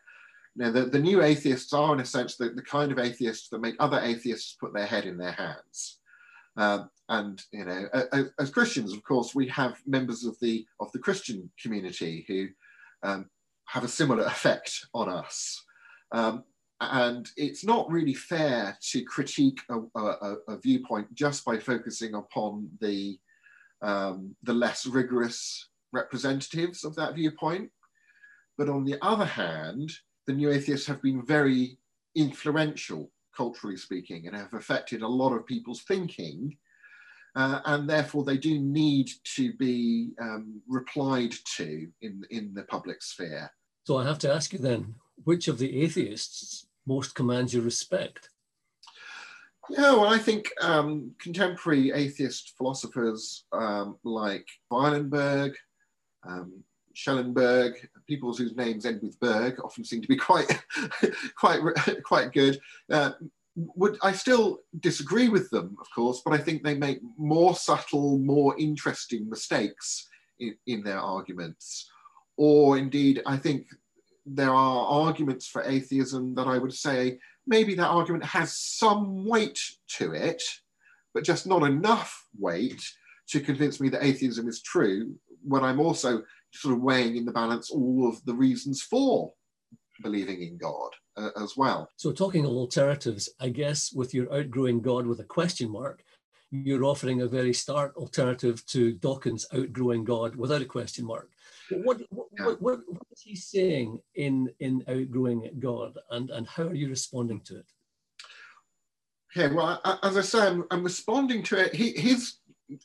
Now, 0.55 0.71
the, 0.71 0.85
the 0.85 0.99
new 0.99 1.23
atheists 1.23 1.73
are, 1.73 1.93
in 1.93 1.99
a 1.99 2.05
sense, 2.05 2.35
the, 2.35 2.49
the 2.49 2.61
kind 2.61 2.91
of 2.91 2.99
atheists 2.99 3.49
that 3.49 3.61
make 3.61 3.75
other 3.79 3.99
atheists 3.99 4.55
put 4.59 4.73
their 4.73 4.85
head 4.85 5.05
in 5.05 5.17
their 5.17 5.31
hands. 5.31 5.97
Um, 6.55 6.89
and 7.09 7.41
you 7.51 7.65
know, 7.65 7.87
as, 7.93 8.31
as, 8.39 8.49
Christians, 8.51 8.93
of 8.93 9.03
course, 9.03 9.33
we 9.33 9.47
have 9.47 9.77
members 9.87 10.23
of 10.23 10.39
the 10.39 10.65
of 10.79 10.91
the 10.91 10.99
Christian 10.99 11.49
community 11.59 12.25
who 12.27 12.47
um, 13.01 13.29
have 13.65 13.83
a 13.83 13.87
similar 13.87 14.23
effect 14.27 14.85
on 14.93 15.09
us. 15.09 15.63
Um, 16.11 16.43
and 16.91 17.29
it's 17.37 17.63
not 17.63 17.89
really 17.91 18.13
fair 18.13 18.77
to 18.91 19.03
critique 19.03 19.59
a, 19.69 19.79
a, 19.99 20.35
a 20.49 20.57
viewpoint 20.57 21.13
just 21.13 21.45
by 21.45 21.57
focusing 21.57 22.15
upon 22.15 22.69
the 22.79 23.17
um, 23.81 24.35
the 24.43 24.53
less 24.53 24.85
rigorous 24.85 25.69
representatives 25.91 26.83
of 26.83 26.95
that 26.95 27.15
viewpoint. 27.15 27.69
But 28.57 28.69
on 28.69 28.85
the 28.85 28.97
other 29.01 29.25
hand, 29.25 29.91
the 30.25 30.33
new 30.33 30.51
atheists 30.51 30.87
have 30.87 31.01
been 31.01 31.25
very 31.25 31.77
influential, 32.15 33.11
culturally 33.35 33.77
speaking, 33.77 34.27
and 34.27 34.35
have 34.35 34.53
affected 34.53 35.01
a 35.01 35.07
lot 35.07 35.33
of 35.33 35.45
people's 35.45 35.81
thinking. 35.83 36.57
Uh, 37.35 37.59
and 37.65 37.89
therefore, 37.89 38.23
they 38.23 38.37
do 38.37 38.59
need 38.59 39.09
to 39.35 39.53
be 39.53 40.11
um, 40.21 40.61
replied 40.67 41.33
to 41.57 41.87
in, 42.01 42.21
in 42.29 42.53
the 42.53 42.63
public 42.63 43.01
sphere. 43.01 43.51
So 43.85 43.97
I 43.97 44.05
have 44.05 44.19
to 44.19 44.31
ask 44.31 44.53
you 44.53 44.59
then, 44.59 44.95
which 45.23 45.47
of 45.47 45.57
the 45.57 45.81
atheists 45.81 46.67
most 46.85 47.15
commands 47.15 47.53
your 47.53 47.63
respect? 47.63 48.29
Yeah, 49.69 49.93
well, 49.93 50.07
I 50.07 50.17
think 50.17 50.49
um, 50.61 51.11
contemporary 51.19 51.91
atheist 51.91 52.53
philosophers 52.57 53.45
um, 53.53 53.97
like 54.03 54.45
Wielenberg, 54.71 55.53
um, 56.27 56.63
Schellenberg, 56.93 57.73
people 58.07 58.33
whose 58.33 58.55
names 58.55 58.85
end 58.85 59.01
with 59.01 59.19
Berg 59.19 59.59
often 59.63 59.83
seem 59.83 60.01
to 60.01 60.07
be 60.07 60.17
quite, 60.17 60.63
quite, 61.37 61.61
quite 62.03 62.33
good. 62.33 62.59
Uh, 62.91 63.11
would 63.55 63.97
I 64.01 64.11
still 64.11 64.59
disagree 64.79 65.29
with 65.29 65.49
them, 65.49 65.77
of 65.79 65.87
course, 65.93 66.21
but 66.25 66.33
I 66.33 66.39
think 66.39 66.63
they 66.63 66.75
make 66.75 66.99
more 67.17 67.55
subtle, 67.55 68.17
more 68.17 68.55
interesting 68.57 69.29
mistakes 69.29 70.09
in, 70.39 70.55
in 70.65 70.83
their 70.83 70.99
arguments. 70.99 71.89
Or 72.35 72.77
indeed, 72.77 73.21
I 73.25 73.37
think 73.37 73.67
there 74.25 74.53
are 74.53 74.85
arguments 74.85 75.47
for 75.47 75.63
atheism 75.63 76.35
that 76.35 76.47
I 76.47 76.57
would 76.57 76.73
say 76.73 77.19
maybe 77.45 77.75
that 77.75 77.87
argument 77.87 78.25
has 78.25 78.57
some 78.57 79.25
weight 79.25 79.59
to 79.97 80.13
it, 80.13 80.41
but 81.13 81.23
just 81.23 81.45
not 81.45 81.63
enough 81.63 82.25
weight 82.37 82.81
to 83.29 83.39
convince 83.39 83.79
me 83.79 83.89
that 83.89 84.03
atheism 84.03 84.47
is 84.47 84.61
true 84.61 85.15
when 85.43 85.63
I'm 85.63 85.79
also 85.79 86.23
sort 86.53 86.75
of 86.75 86.81
weighing 86.81 87.17
in 87.17 87.25
the 87.25 87.31
balance 87.31 87.71
all 87.71 88.07
of 88.07 88.23
the 88.25 88.33
reasons 88.33 88.81
for 88.81 89.33
believing 90.01 90.41
in 90.41 90.57
God 90.57 90.91
uh, 91.17 91.29
as 91.41 91.55
well. 91.57 91.89
So, 91.97 92.11
talking 92.11 92.45
of 92.45 92.51
alternatives, 92.51 93.29
I 93.39 93.49
guess 93.49 93.93
with 93.93 94.13
your 94.13 94.33
outgrowing 94.33 94.81
God 94.81 95.05
with 95.05 95.19
a 95.19 95.25
question 95.25 95.71
mark, 95.71 96.03
you're 96.51 96.85
offering 96.85 97.21
a 97.21 97.27
very 97.27 97.53
stark 97.53 97.97
alternative 97.97 98.65
to 98.67 98.93
Dawkins' 98.93 99.47
outgrowing 99.53 100.03
God 100.03 100.35
without 100.35 100.61
a 100.61 100.65
question 100.65 101.05
mark. 101.05 101.29
What, 101.69 102.01
what, 102.09 102.27
yeah. 102.37 102.45
what, 102.45 102.61
what, 102.61 102.79
what 102.87 103.01
is 103.11 103.21
he 103.21 103.35
saying 103.35 103.99
in, 104.15 104.49
in 104.59 104.83
outgrowing 104.87 105.49
God 105.59 105.97
and, 106.11 106.29
and 106.29 106.47
how 106.47 106.63
are 106.63 106.73
you 106.73 106.89
responding 106.89 107.41
to 107.41 107.59
it? 107.59 107.65
Okay, 109.35 109.53
well, 109.53 109.81
as 110.03 110.15
I 110.15 110.21
say, 110.21 110.47
I'm, 110.47 110.65
I'm 110.69 110.83
responding 110.83 111.41
to 111.43 111.59
it. 111.59 111.73
He, 111.73 111.91
his 111.91 112.35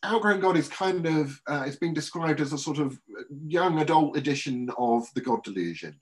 Outgrowing 0.03 0.41
God 0.41 0.57
is 0.57 0.69
kind 0.69 1.07
of, 1.07 1.41
uh, 1.47 1.65
it's 1.67 1.77
being 1.77 1.95
described 1.95 2.41
as 2.41 2.53
a 2.53 2.59
sort 2.59 2.79
of 2.79 2.99
young 3.47 3.81
adult 3.81 4.17
edition 4.17 4.71
of 4.77 5.07
the 5.15 5.21
God 5.21 5.43
delusion. 5.45 5.99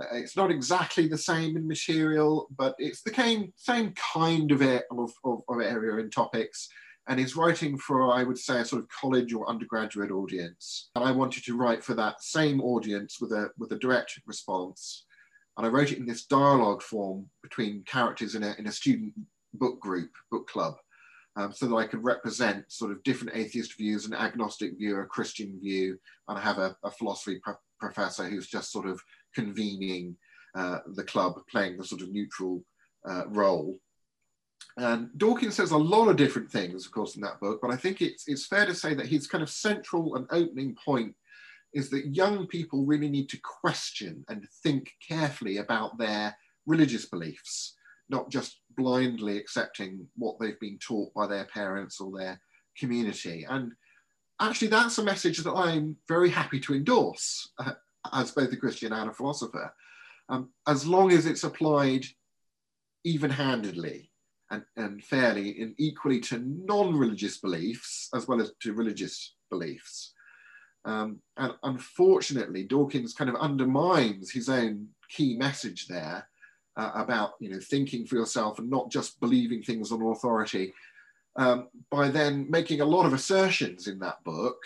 Uh, 0.00 0.06
it's 0.14 0.36
not 0.36 0.50
exactly 0.50 1.06
the 1.06 1.18
same 1.18 1.56
in 1.56 1.68
material, 1.68 2.48
but 2.56 2.74
it's 2.78 3.02
the 3.02 3.12
same, 3.12 3.52
same 3.56 3.92
kind 3.92 4.50
of, 4.50 4.62
of, 4.62 5.12
of, 5.24 5.42
of 5.48 5.60
area 5.60 5.96
and 5.96 6.10
topics 6.10 6.68
and 7.08 7.18
he's 7.18 7.36
writing 7.36 7.76
for, 7.76 8.12
I 8.12 8.22
would 8.22 8.38
say, 8.38 8.60
a 8.60 8.64
sort 8.64 8.82
of 8.82 8.88
college 8.88 9.32
or 9.32 9.48
undergraduate 9.48 10.10
audience. 10.10 10.90
And 10.94 11.04
I 11.04 11.10
wanted 11.10 11.44
to 11.44 11.56
write 11.56 11.82
for 11.82 11.94
that 11.94 12.22
same 12.22 12.60
audience 12.60 13.20
with 13.20 13.32
a 13.32 13.50
with 13.58 13.72
a 13.72 13.78
direct 13.78 14.20
response. 14.26 15.04
And 15.56 15.66
I 15.66 15.70
wrote 15.70 15.92
it 15.92 15.98
in 15.98 16.06
this 16.06 16.24
dialogue 16.26 16.82
form 16.82 17.28
between 17.42 17.84
characters 17.84 18.34
in 18.34 18.42
a, 18.42 18.54
in 18.58 18.66
a 18.66 18.72
student 18.72 19.12
book 19.54 19.80
group, 19.80 20.10
book 20.30 20.48
club, 20.48 20.76
um, 21.36 21.52
so 21.52 21.66
that 21.66 21.76
I 21.76 21.86
could 21.86 22.04
represent 22.04 22.70
sort 22.72 22.90
of 22.90 23.02
different 23.02 23.36
atheist 23.36 23.76
views, 23.76 24.06
an 24.06 24.14
agnostic 24.14 24.78
view, 24.78 24.98
a 24.98 25.04
Christian 25.04 25.58
view, 25.60 25.98
and 26.28 26.38
I 26.38 26.40
have 26.40 26.58
a, 26.58 26.76
a 26.84 26.90
philosophy 26.90 27.38
pro- 27.42 27.54
professor 27.80 28.24
who's 28.24 28.48
just 28.48 28.72
sort 28.72 28.86
of 28.86 29.00
convening 29.34 30.16
uh, 30.54 30.78
the 30.94 31.04
club, 31.04 31.34
playing 31.50 31.76
the 31.76 31.84
sort 31.84 32.02
of 32.02 32.12
neutral 32.12 32.64
uh, 33.08 33.26
role. 33.28 33.78
And 34.76 35.10
Dawkins 35.18 35.54
says 35.54 35.72
a 35.72 35.76
lot 35.76 36.08
of 36.08 36.16
different 36.16 36.50
things, 36.50 36.86
of 36.86 36.92
course, 36.92 37.16
in 37.16 37.22
that 37.22 37.40
book, 37.40 37.60
but 37.60 37.70
I 37.70 37.76
think 37.76 38.00
it's, 38.00 38.24
it's 38.26 38.46
fair 38.46 38.64
to 38.66 38.74
say 38.74 38.94
that 38.94 39.06
his 39.06 39.26
kind 39.26 39.42
of 39.42 39.50
central 39.50 40.16
and 40.16 40.26
opening 40.30 40.74
point 40.82 41.14
is 41.74 41.90
that 41.90 42.14
young 42.14 42.46
people 42.46 42.84
really 42.84 43.08
need 43.08 43.28
to 43.30 43.40
question 43.42 44.24
and 44.28 44.46
think 44.62 44.92
carefully 45.06 45.58
about 45.58 45.98
their 45.98 46.36
religious 46.66 47.06
beliefs, 47.06 47.74
not 48.08 48.30
just 48.30 48.60
blindly 48.76 49.38
accepting 49.38 50.06
what 50.16 50.38
they've 50.38 50.60
been 50.60 50.78
taught 50.78 51.12
by 51.14 51.26
their 51.26 51.44
parents 51.46 52.00
or 52.00 52.16
their 52.16 52.40
community. 52.78 53.46
And 53.48 53.72
actually, 54.40 54.68
that's 54.68 54.98
a 54.98 55.04
message 55.04 55.38
that 55.38 55.52
I'm 55.52 55.96
very 56.08 56.30
happy 56.30 56.60
to 56.60 56.74
endorse 56.74 57.50
uh, 57.58 57.72
as 58.12 58.30
both 58.30 58.52
a 58.52 58.56
Christian 58.56 58.92
and 58.92 59.10
a 59.10 59.14
philosopher, 59.14 59.72
um, 60.28 60.50
as 60.66 60.86
long 60.86 61.12
as 61.12 61.26
it's 61.26 61.44
applied 61.44 62.04
even 63.04 63.30
handedly 63.30 64.11
and, 64.52 64.62
and 64.76 65.02
fairly 65.02 65.60
and 65.60 65.74
equally 65.78 66.20
to 66.20 66.38
non-religious 66.38 67.38
beliefs 67.38 68.08
as 68.14 68.28
well 68.28 68.40
as 68.40 68.52
to 68.60 68.74
religious 68.74 69.34
beliefs. 69.50 70.12
Um, 70.84 71.20
and 71.36 71.54
unfortunately, 71.62 72.64
Dawkins 72.64 73.14
kind 73.14 73.30
of 73.30 73.36
undermines 73.36 74.30
his 74.30 74.48
own 74.48 74.88
key 75.08 75.36
message 75.36 75.88
there 75.88 76.28
uh, 76.76 76.90
about 76.94 77.32
you 77.40 77.50
know 77.50 77.60
thinking 77.60 78.06
for 78.06 78.16
yourself 78.16 78.58
and 78.58 78.70
not 78.70 78.90
just 78.90 79.20
believing 79.20 79.62
things 79.62 79.92
on 79.92 80.02
authority 80.02 80.72
um, 81.36 81.68
by 81.90 82.08
then 82.08 82.50
making 82.50 82.80
a 82.80 82.84
lot 82.84 83.06
of 83.06 83.12
assertions 83.12 83.86
in 83.86 83.98
that 84.00 84.22
book 84.24 84.56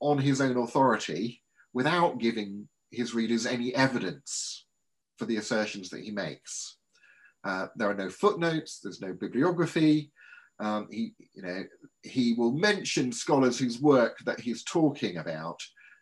on 0.00 0.18
his 0.18 0.40
own 0.40 0.56
authority 0.56 1.42
without 1.72 2.18
giving 2.18 2.68
his 2.90 3.14
readers 3.14 3.46
any 3.46 3.74
evidence 3.74 4.66
for 5.18 5.24
the 5.24 5.36
assertions 5.36 5.90
that 5.90 6.02
he 6.02 6.10
makes. 6.10 6.76
Uh, 7.44 7.66
there 7.76 7.90
are 7.90 7.94
no 7.94 8.08
footnotes, 8.08 8.80
there's 8.80 9.00
no 9.00 9.12
bibliography. 9.12 10.10
Um, 10.60 10.88
he, 10.90 11.14
you 11.34 11.42
know, 11.42 11.64
he 12.02 12.34
will 12.34 12.52
mention 12.52 13.12
scholars 13.12 13.58
whose 13.58 13.80
work 13.80 14.18
that 14.24 14.40
he's 14.40 14.62
talking 14.64 15.18
about, 15.18 15.60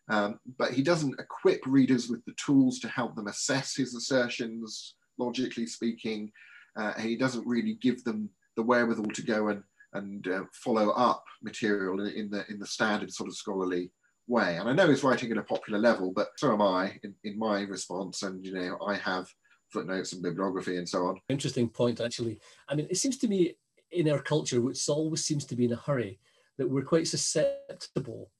um, 0.08 0.38
but 0.58 0.72
he 0.72 0.82
doesn't 0.82 1.18
equip 1.18 1.60
readers 1.66 2.08
with 2.08 2.24
the 2.26 2.34
tools 2.34 2.78
to 2.80 2.88
help 2.88 3.16
them 3.16 3.28
assess 3.28 3.74
his 3.74 3.94
assertions, 3.94 4.94
logically 5.18 5.66
speaking. 5.66 6.30
Uh, 6.76 6.92
he 6.94 7.16
doesn't 7.16 7.46
really 7.46 7.74
give 7.80 8.04
them 8.04 8.28
the 8.56 8.62
wherewithal 8.62 9.06
to 9.06 9.22
go 9.22 9.48
and, 9.48 9.62
and 9.94 10.28
uh, 10.28 10.42
follow 10.52 10.90
up 10.90 11.24
material 11.42 12.00
in, 12.00 12.12
in, 12.14 12.30
the, 12.30 12.44
in 12.50 12.58
the 12.58 12.66
standard 12.66 13.10
sort 13.12 13.28
of 13.28 13.36
scholarly 13.36 13.90
way. 14.28 14.56
And 14.58 14.68
I 14.68 14.72
know 14.72 14.88
he's 14.88 15.04
writing 15.04 15.32
at 15.32 15.38
a 15.38 15.42
popular 15.42 15.78
level, 15.78 16.12
but 16.14 16.28
so 16.36 16.52
am 16.52 16.62
I 16.62 16.98
in, 17.02 17.14
in 17.24 17.38
my 17.38 17.62
response. 17.62 18.22
And, 18.22 18.44
you 18.44 18.52
know, 18.52 18.78
I 18.86 18.94
have 18.96 19.26
footnotes 19.72 20.12
and 20.12 20.22
bibliography 20.22 20.76
and 20.76 20.88
so 20.88 21.06
on. 21.06 21.20
Interesting 21.28 21.68
point, 21.68 22.00
actually. 22.00 22.38
I 22.68 22.74
mean, 22.74 22.86
it 22.90 22.96
seems 22.96 23.16
to 23.18 23.28
me 23.28 23.56
in 23.90 24.10
our 24.10 24.20
culture, 24.20 24.60
which 24.60 24.88
always 24.88 25.24
seems 25.24 25.44
to 25.46 25.56
be 25.56 25.64
in 25.64 25.72
a 25.72 25.76
hurry, 25.76 26.18
that 26.58 26.68
we're 26.68 26.82
quite 26.82 27.08
susceptible 27.08 28.30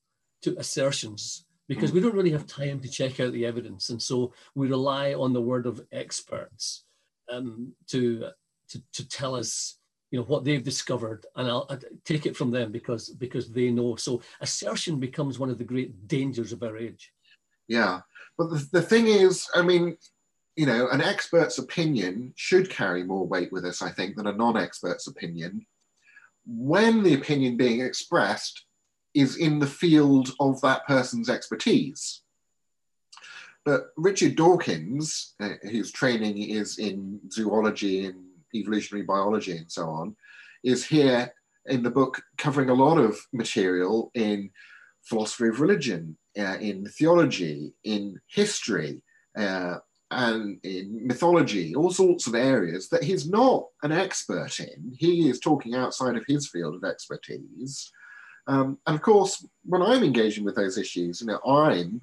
to 0.41 0.57
assertions 0.57 1.45
because 1.67 1.91
we 1.91 2.01
don't 2.01 2.15
really 2.15 2.31
have 2.31 2.45
time 2.45 2.79
to 2.79 2.89
check 2.89 3.19
out 3.19 3.31
the 3.33 3.45
evidence. 3.45 3.89
And 3.89 4.01
so 4.01 4.33
we 4.55 4.67
rely 4.67 5.13
on 5.13 5.33
the 5.33 5.41
word 5.41 5.65
of 5.65 5.81
experts 5.91 6.83
um, 7.31 7.73
to, 7.87 8.29
to, 8.69 8.81
to 8.93 9.07
tell 9.07 9.35
us 9.35 9.77
you 10.11 10.19
know 10.19 10.25
what 10.25 10.43
they've 10.43 10.63
discovered 10.63 11.25
and 11.35 11.47
I'll, 11.47 11.65
I'll, 11.71 11.79
take 12.05 12.27
it 12.27 12.37
from 12.37 12.51
them 12.51 12.71
because 12.71 13.09
because 13.09 13.51
they 13.51 13.71
know 13.71 13.95
so 13.95 14.21
assertion 14.41 14.99
becomes 14.99 15.39
one 15.39 15.49
of 15.49 15.57
the 15.57 15.63
great 15.63 16.07
dangers 16.07 16.53
of 16.53 16.61
our 16.61 16.77
age 16.77 17.11
yeah 17.67 18.01
but 18.37 18.51
the, 18.51 18.67
the 18.73 18.81
thing 18.81 19.07
is 19.07 19.47
i 19.55 19.63
mean 19.63 19.97
you 20.55 20.65
know 20.65 20.87
an 20.89 21.01
expert's 21.01 21.57
opinion 21.57 22.33
should 22.35 22.69
carry 22.69 23.03
more 23.03 23.25
weight 23.25 23.51
with 23.51 23.65
us 23.65 23.81
i 23.81 23.89
think 23.89 24.15
than 24.15 24.27
a 24.27 24.33
non-expert's 24.33 25.07
opinion. 25.07 25.65
When 26.45 27.03
the 27.03 27.13
opinion 27.13 27.55
being 27.55 27.81
expressed 27.81 28.65
is 29.13 29.37
in 29.37 29.59
the 29.59 29.67
field 29.67 30.31
of 30.39 30.59
that 30.61 30.85
person's 30.85 31.29
expertise. 31.29 32.21
But 33.63 33.91
richard 33.95 34.35
dawkins 34.35 35.35
uh, 35.39 35.53
whose 35.63 35.91
training 35.91 36.37
is 36.37 36.79
in 36.79 37.21
zoology 37.31 38.05
and 38.05 38.17
evolutionary 38.53 39.05
biology 39.05 39.57
and 39.57 39.71
so 39.71 39.87
on, 39.87 40.15
is 40.63 40.85
here 40.85 41.33
in 41.67 41.81
the 41.81 41.89
book 41.89 42.21
covering 42.37 42.69
a 42.69 42.73
lot 42.73 42.97
of 42.97 43.17
material 43.31 44.11
in 44.15 44.49
philosophy 45.03 45.47
of 45.47 45.61
religion, 45.61 46.17
uh, 46.37 46.57
in 46.59 46.85
theology, 46.85 47.73
in 47.83 48.19
history, 48.27 49.01
uh, 49.37 49.77
and 50.13 50.59
in 50.63 51.05
mythology, 51.07 51.75
all 51.75 51.91
sorts 51.91 52.27
of 52.27 52.35
areas 52.35 52.89
that 52.89 53.03
he's 53.03 53.29
not 53.29 53.67
an 53.83 53.91
expert 53.91 54.59
in. 54.59 54.95
He 54.97 55.29
is 55.29 55.39
talking 55.39 55.75
outside 55.75 56.15
of 56.15 56.25
his 56.27 56.47
field 56.47 56.75
of 56.75 56.83
expertise. 56.83 57.91
Um, 58.47 58.77
and 58.87 58.95
of 58.95 59.01
course, 59.01 59.45
when 59.65 59.81
I'm 59.81 60.03
engaging 60.03 60.43
with 60.43 60.55
those 60.55 60.77
issues, 60.77 61.21
you 61.21 61.27
know, 61.27 61.39
I'm 61.45 62.01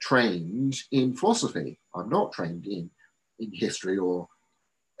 trained 0.00 0.76
in 0.92 1.14
philosophy. 1.14 1.78
I'm 1.94 2.08
not 2.08 2.32
trained 2.32 2.66
in, 2.66 2.90
in 3.38 3.52
history 3.52 3.98
or 3.98 4.28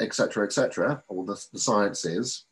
etc., 0.00 0.44
etc., 0.44 1.02
or 1.08 1.24
the, 1.24 1.44
the 1.52 1.58
sciences. 1.58 2.44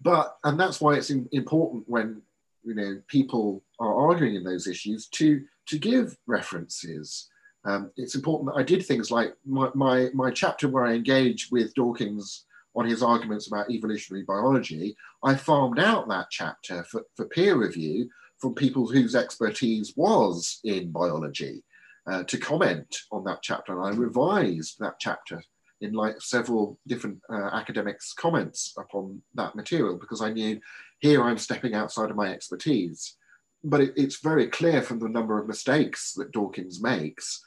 But 0.00 0.36
and 0.44 0.58
that's 0.58 0.80
why 0.80 0.94
it's 0.94 1.10
important 1.10 1.84
when 1.88 2.22
you 2.64 2.74
know 2.74 3.00
people 3.08 3.62
are 3.80 4.10
arguing 4.10 4.36
in 4.36 4.44
those 4.44 4.66
issues 4.66 5.08
to 5.08 5.44
to 5.66 5.78
give 5.78 6.16
references. 6.26 7.28
Um, 7.68 7.90
it's 7.98 8.14
important 8.14 8.48
that 8.48 8.58
I 8.58 8.62
did 8.62 8.84
things 8.84 9.10
like 9.10 9.34
my, 9.44 9.68
my, 9.74 10.08
my 10.14 10.30
chapter 10.30 10.68
where 10.68 10.86
I 10.86 10.94
engage 10.94 11.50
with 11.52 11.74
Dawkins 11.74 12.46
on 12.74 12.86
his 12.86 13.02
arguments 13.02 13.46
about 13.46 13.70
evolutionary 13.70 14.24
biology. 14.24 14.96
I 15.22 15.34
farmed 15.34 15.78
out 15.78 16.08
that 16.08 16.28
chapter 16.30 16.84
for, 16.84 17.02
for 17.14 17.26
peer 17.26 17.56
review 17.56 18.08
from 18.38 18.54
people 18.54 18.86
whose 18.86 19.14
expertise 19.14 19.92
was 19.96 20.60
in 20.64 20.92
biology 20.92 21.62
uh, 22.06 22.22
to 22.24 22.38
comment 22.38 23.00
on 23.12 23.24
that 23.24 23.42
chapter, 23.42 23.72
and 23.78 23.94
I 23.94 23.98
revised 23.98 24.76
that 24.78 24.94
chapter 24.98 25.42
in 25.82 25.92
like 25.92 26.20
several 26.20 26.78
different 26.86 27.18
uh, 27.30 27.50
academics' 27.52 28.14
comments 28.14 28.72
upon 28.78 29.20
that 29.34 29.54
material 29.54 29.96
because 29.98 30.22
I 30.22 30.32
knew 30.32 30.58
here 31.00 31.22
I'm 31.22 31.38
stepping 31.38 31.74
outside 31.74 32.10
of 32.10 32.16
my 32.16 32.32
expertise. 32.32 33.16
But 33.62 33.80
it, 33.82 33.92
it's 33.96 34.22
very 34.22 34.46
clear 34.46 34.80
from 34.80 35.00
the 35.00 35.08
number 35.08 35.38
of 35.38 35.46
mistakes 35.46 36.14
that 36.14 36.32
Dawkins 36.32 36.82
makes 36.82 37.44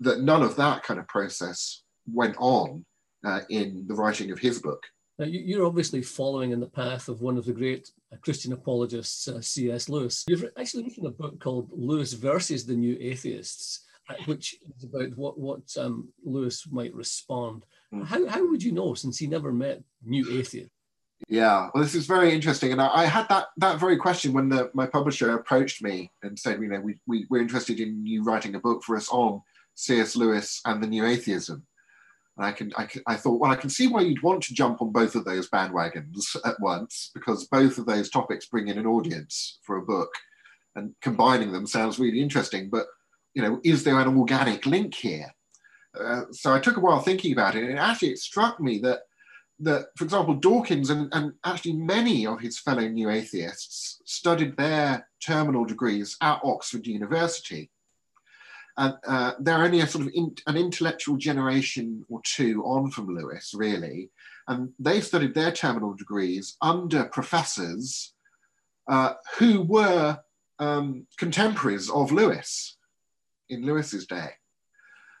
that 0.00 0.20
none 0.20 0.42
of 0.42 0.56
that 0.56 0.82
kind 0.82 1.00
of 1.00 1.08
process 1.08 1.82
went 2.12 2.36
on 2.38 2.84
uh, 3.24 3.40
in 3.50 3.84
the 3.88 3.94
writing 3.94 4.30
of 4.30 4.38
his 4.38 4.60
book. 4.60 4.82
Now, 5.18 5.26
you're 5.26 5.64
obviously 5.64 6.02
following 6.02 6.50
in 6.50 6.60
the 6.60 6.68
path 6.68 7.08
of 7.08 7.22
one 7.22 7.38
of 7.38 7.46
the 7.46 7.52
great 7.52 7.90
uh, 8.12 8.16
Christian 8.20 8.52
apologists, 8.52 9.26
uh, 9.28 9.40
C.S. 9.40 9.88
Lewis. 9.88 10.24
You've 10.28 10.44
actually 10.58 10.84
written 10.84 11.06
a 11.06 11.10
book 11.10 11.40
called 11.40 11.70
Lewis 11.72 12.12
versus 12.12 12.66
the 12.66 12.74
New 12.74 12.98
Atheists 13.00 13.86
which 14.26 14.56
is 14.76 14.84
about 14.84 15.16
what 15.16 15.38
what 15.38 15.62
um, 15.78 16.08
Lewis 16.24 16.66
might 16.70 16.94
respond. 16.94 17.64
Mm. 17.92 18.06
How 18.06 18.26
how 18.26 18.48
would 18.48 18.62
you 18.62 18.72
know 18.72 18.94
since 18.94 19.18
he 19.18 19.26
never 19.26 19.52
met 19.52 19.82
new 20.04 20.38
atheists? 20.38 20.70
Yeah, 21.28 21.70
well, 21.72 21.82
this 21.82 21.94
is 21.94 22.06
very 22.06 22.32
interesting, 22.32 22.72
and 22.72 22.80
I, 22.80 22.88
I 22.88 23.04
had 23.06 23.28
that 23.28 23.46
that 23.56 23.80
very 23.80 23.96
question 23.96 24.32
when 24.32 24.48
the, 24.48 24.70
my 24.74 24.86
publisher 24.86 25.34
approached 25.34 25.82
me 25.82 26.10
and 26.22 26.38
said, 26.38 26.60
you 26.60 26.68
know, 26.68 26.80
we, 26.80 27.00
we 27.06 27.26
we're 27.30 27.40
interested 27.40 27.80
in 27.80 28.06
you 28.06 28.22
writing 28.22 28.54
a 28.54 28.60
book 28.60 28.84
for 28.84 28.96
us 28.96 29.08
on 29.10 29.42
C.S. 29.76 30.16
Lewis 30.16 30.60
and 30.64 30.82
the 30.82 30.88
New 30.88 31.06
Atheism. 31.06 31.64
And 32.36 32.46
I 32.46 32.52
can, 32.52 32.72
I 32.76 32.84
can, 32.84 33.02
I 33.06 33.16
thought, 33.16 33.40
well, 33.40 33.50
I 33.50 33.56
can 33.56 33.70
see 33.70 33.86
why 33.86 34.00
you'd 34.00 34.22
want 34.22 34.42
to 34.44 34.54
jump 34.54 34.82
on 34.82 34.92
both 34.92 35.14
of 35.14 35.24
those 35.24 35.48
bandwagons 35.48 36.36
at 36.44 36.60
once 36.60 37.10
because 37.14 37.46
both 37.46 37.78
of 37.78 37.86
those 37.86 38.10
topics 38.10 38.46
bring 38.46 38.68
in 38.68 38.78
an 38.78 38.86
audience 38.86 39.58
for 39.62 39.76
a 39.76 39.82
book, 39.82 40.10
and 40.74 40.94
combining 41.00 41.52
them 41.52 41.66
sounds 41.66 41.98
really 41.98 42.20
interesting. 42.20 42.68
But 42.68 42.86
you 43.34 43.42
know, 43.42 43.60
is 43.64 43.84
there 43.84 44.00
an 44.00 44.18
organic 44.18 44.66
link 44.66 44.94
here? 44.94 45.32
Uh, 45.98 46.22
so 46.30 46.52
I 46.52 46.58
took 46.58 46.76
a 46.76 46.80
while 46.80 47.00
thinking 47.00 47.32
about 47.32 47.54
it, 47.54 47.64
and 47.64 47.78
actually 47.78 48.10
it 48.10 48.18
struck 48.18 48.60
me 48.60 48.78
that 48.80 49.00
that, 49.60 49.86
for 49.96 50.04
example, 50.04 50.34
Dawkins 50.34 50.90
and, 50.90 51.08
and 51.12 51.32
actually 51.44 51.74
many 51.74 52.26
of 52.26 52.40
his 52.40 52.58
fellow 52.58 52.86
new 52.86 53.08
atheists 53.08 54.02
studied 54.04 54.56
their 54.56 55.08
terminal 55.24 55.64
degrees 55.64 56.16
at 56.20 56.40
Oxford 56.44 56.86
University. 56.86 57.70
And 58.78 58.94
uh, 59.06 59.32
they're 59.40 59.64
only 59.64 59.80
a 59.80 59.86
sort 59.86 60.06
of 60.06 60.12
in, 60.14 60.34
an 60.46 60.56
intellectual 60.56 61.16
generation 61.16 62.04
or 62.08 62.20
two 62.24 62.62
on 62.64 62.90
from 62.90 63.14
Lewis, 63.14 63.52
really. 63.54 64.10
And 64.48 64.72
they 64.78 65.00
studied 65.00 65.34
their 65.34 65.52
terminal 65.52 65.94
degrees 65.94 66.56
under 66.60 67.04
professors 67.04 68.12
uh, 68.88 69.14
who 69.38 69.62
were 69.62 70.18
um, 70.58 71.06
contemporaries 71.16 71.90
of 71.90 72.12
Lewis 72.12 72.76
in 73.48 73.64
Lewis's 73.64 74.06
day. 74.06 74.30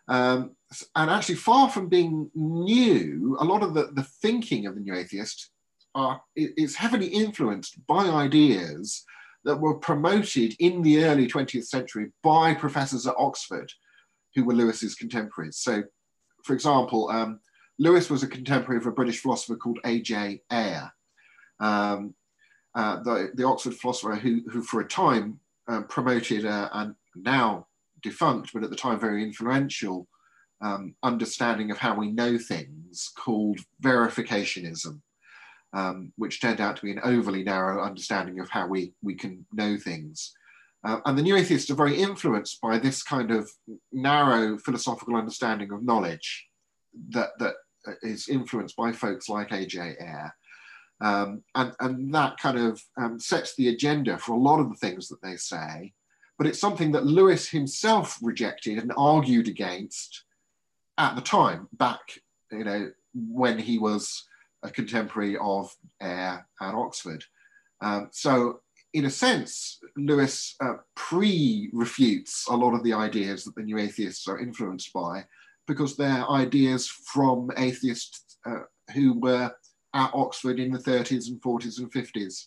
Um, 0.08 0.56
and 0.94 1.10
actually, 1.10 1.36
far 1.36 1.68
from 1.68 1.88
being 1.88 2.30
new, 2.34 3.36
a 3.40 3.44
lot 3.44 3.62
of 3.62 3.74
the, 3.74 3.90
the 3.92 4.04
thinking 4.04 4.66
of 4.66 4.74
the 4.74 4.80
new 4.80 4.94
atheist 4.94 5.50
are, 5.94 6.20
is 6.36 6.76
heavily 6.76 7.06
influenced 7.06 7.84
by 7.86 8.04
ideas 8.04 9.04
that 9.46 9.60
were 9.60 9.78
promoted 9.78 10.54
in 10.58 10.82
the 10.82 11.04
early 11.04 11.28
20th 11.28 11.66
century 11.66 12.10
by 12.22 12.52
professors 12.52 13.06
at 13.06 13.14
Oxford 13.16 13.72
who 14.34 14.44
were 14.44 14.54
Lewis's 14.54 14.96
contemporaries. 14.96 15.58
So, 15.58 15.84
for 16.44 16.52
example, 16.52 17.08
um, 17.10 17.40
Lewis 17.78 18.10
was 18.10 18.22
a 18.22 18.28
contemporary 18.28 18.78
of 18.78 18.86
a 18.86 18.92
British 18.92 19.20
philosopher 19.20 19.56
called 19.56 19.78
A.J. 19.84 20.42
Ayer, 20.52 20.90
um, 21.60 22.14
uh, 22.74 23.02
the, 23.02 23.30
the, 23.34 23.44
Oxford 23.44 23.74
philosopher 23.74 24.16
who, 24.16 24.42
who 24.50 24.62
for 24.62 24.80
a 24.80 24.88
time 24.88 25.40
um, 25.68 25.84
promoted 25.84 26.44
uh, 26.44 26.68
and 26.72 26.94
now 27.14 27.66
defunct, 28.02 28.52
but 28.52 28.64
at 28.64 28.70
the 28.70 28.76
time 28.76 29.00
very 29.00 29.22
influential 29.22 30.06
um, 30.60 30.94
understanding 31.02 31.70
of 31.70 31.78
how 31.78 31.94
we 31.94 32.10
know 32.10 32.36
things 32.36 33.10
called 33.16 33.60
verificationism, 33.82 35.00
um, 35.76 36.12
which 36.16 36.40
turned 36.40 36.60
out 36.60 36.76
to 36.76 36.82
be 36.82 36.90
an 36.90 37.00
overly 37.04 37.42
narrow 37.42 37.84
understanding 37.84 38.40
of 38.40 38.48
how 38.48 38.66
we, 38.66 38.92
we 39.02 39.14
can 39.14 39.44
know 39.52 39.76
things. 39.76 40.32
Uh, 40.84 40.98
and 41.04 41.18
the 41.18 41.22
new 41.22 41.36
atheists 41.36 41.70
are 41.70 41.74
very 41.74 41.96
influenced 41.96 42.60
by 42.60 42.78
this 42.78 43.02
kind 43.02 43.30
of 43.30 43.50
narrow 43.92 44.56
philosophical 44.58 45.16
understanding 45.16 45.72
of 45.72 45.82
knowledge 45.82 46.46
that, 47.10 47.30
that 47.38 47.54
is 48.02 48.28
influenced 48.28 48.76
by 48.76 48.92
folks 48.92 49.28
like 49.28 49.52
A.J. 49.52 49.96
Ayer. 50.00 50.34
Um, 51.00 51.42
and, 51.54 51.72
and 51.80 52.14
that 52.14 52.38
kind 52.38 52.58
of 52.58 52.80
um, 52.96 53.20
sets 53.20 53.54
the 53.54 53.68
agenda 53.68 54.16
for 54.16 54.32
a 54.32 54.40
lot 54.40 54.60
of 54.60 54.70
the 54.70 54.76
things 54.76 55.08
that 55.08 55.20
they 55.22 55.36
say 55.36 55.92
but 56.38 56.46
it's 56.46 56.60
something 56.60 56.92
that 56.92 57.06
Lewis 57.06 57.48
himself 57.48 58.18
rejected 58.20 58.78
and 58.78 58.92
argued 58.96 59.48
against 59.48 60.24
at 60.98 61.14
the 61.14 61.22
time, 61.22 61.68
back, 61.72 62.00
you 62.50 62.64
know, 62.64 62.90
when 63.14 63.58
he 63.58 63.78
was 63.78 64.24
a 64.66 64.70
contemporary 64.70 65.36
of 65.38 65.74
Ayer 66.02 66.46
at 66.60 66.74
Oxford. 66.74 67.24
Um, 67.80 68.08
so, 68.12 68.60
in 68.92 69.04
a 69.04 69.10
sense, 69.10 69.78
Lewis 69.96 70.56
uh, 70.62 70.76
pre 70.94 71.70
refutes 71.72 72.46
a 72.48 72.56
lot 72.56 72.74
of 72.74 72.82
the 72.82 72.94
ideas 72.94 73.44
that 73.44 73.54
the 73.54 73.62
new 73.62 73.78
atheists 73.78 74.26
are 74.28 74.38
influenced 74.38 74.92
by 74.92 75.24
because 75.66 75.96
they're 75.96 76.30
ideas 76.30 76.88
from 76.88 77.50
atheists 77.56 78.38
uh, 78.46 78.60
who 78.94 79.18
were 79.18 79.52
at 79.94 80.10
Oxford 80.14 80.60
in 80.60 80.70
the 80.70 80.78
30s 80.78 81.28
and 81.28 81.40
40s 81.42 81.78
and 81.78 81.92
50s. 81.92 82.46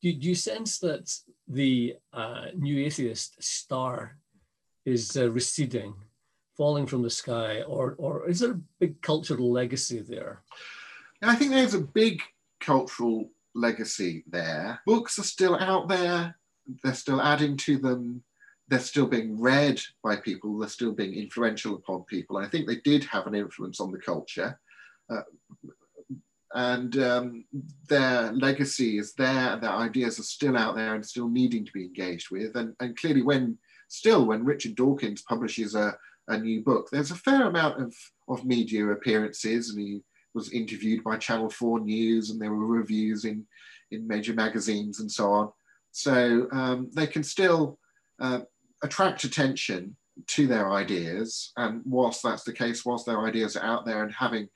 Do, 0.00 0.12
do 0.12 0.28
you 0.28 0.34
sense 0.34 0.78
that 0.78 1.14
the 1.46 1.96
uh, 2.12 2.46
new 2.56 2.84
atheist 2.84 3.42
star 3.42 4.16
is 4.84 5.16
uh, 5.16 5.30
receding, 5.30 5.94
falling 6.56 6.86
from 6.86 7.02
the 7.02 7.10
sky, 7.10 7.62
or, 7.62 7.94
or 7.98 8.28
is 8.28 8.40
there 8.40 8.52
a 8.52 8.60
big 8.80 9.00
cultural 9.02 9.52
legacy 9.52 10.00
there? 10.00 10.42
I 11.30 11.36
think 11.36 11.50
there's 11.50 11.74
a 11.74 11.80
big 11.80 12.20
cultural 12.60 13.30
legacy 13.54 14.24
there. 14.28 14.80
Books 14.86 15.18
are 15.18 15.24
still 15.24 15.56
out 15.56 15.88
there, 15.88 16.36
they're 16.82 16.94
still 16.94 17.20
adding 17.20 17.56
to 17.58 17.78
them, 17.78 18.22
they're 18.68 18.80
still 18.80 19.06
being 19.06 19.40
read 19.40 19.80
by 20.02 20.16
people, 20.16 20.58
they're 20.58 20.68
still 20.68 20.92
being 20.92 21.14
influential 21.14 21.74
upon 21.76 22.04
people. 22.04 22.38
I 22.38 22.48
think 22.48 22.66
they 22.66 22.76
did 22.76 23.04
have 23.04 23.26
an 23.26 23.34
influence 23.34 23.80
on 23.80 23.92
the 23.92 23.98
culture. 23.98 24.58
Uh, 25.10 25.22
and 26.54 26.98
um, 26.98 27.44
their 27.88 28.32
legacy 28.32 28.98
is 28.98 29.14
there, 29.14 29.56
their 29.56 29.70
ideas 29.70 30.18
are 30.18 30.24
still 30.24 30.56
out 30.56 30.74
there 30.74 30.94
and 30.94 31.04
still 31.04 31.28
needing 31.28 31.64
to 31.64 31.72
be 31.72 31.84
engaged 31.84 32.30
with. 32.30 32.56
And, 32.56 32.74
and 32.80 32.96
clearly, 32.96 33.22
when 33.22 33.58
still 33.88 34.26
when 34.26 34.44
Richard 34.44 34.74
Dawkins 34.74 35.22
publishes 35.22 35.74
a, 35.74 35.96
a 36.28 36.38
new 36.38 36.62
book, 36.62 36.88
there's 36.90 37.10
a 37.10 37.16
fair 37.16 37.46
amount 37.46 37.80
of, 37.80 37.94
of 38.28 38.44
media 38.44 38.86
appearances, 38.88 39.70
and 39.70 39.80
he 39.80 40.02
was 40.34 40.52
interviewed 40.52 41.04
by 41.04 41.16
Channel 41.16 41.50
4 41.50 41.80
News, 41.80 42.30
and 42.30 42.40
there 42.40 42.52
were 42.52 42.66
reviews 42.66 43.24
in, 43.24 43.44
in 43.90 44.06
major 44.06 44.32
magazines 44.32 45.00
and 45.00 45.10
so 45.10 45.30
on. 45.32 45.52
So 45.90 46.48
um, 46.52 46.90
they 46.94 47.06
can 47.06 47.22
still 47.22 47.78
uh, 48.20 48.40
attract 48.82 49.24
attention 49.24 49.96
to 50.28 50.46
their 50.46 50.72
ideas. 50.72 51.52
And 51.56 51.82
whilst 51.84 52.22
that's 52.22 52.44
the 52.44 52.52
case, 52.52 52.84
whilst 52.84 53.06
their 53.06 53.26
ideas 53.26 53.56
are 53.56 53.64
out 53.64 53.84
there 53.84 54.02
and 54.02 54.12
having 54.12 54.48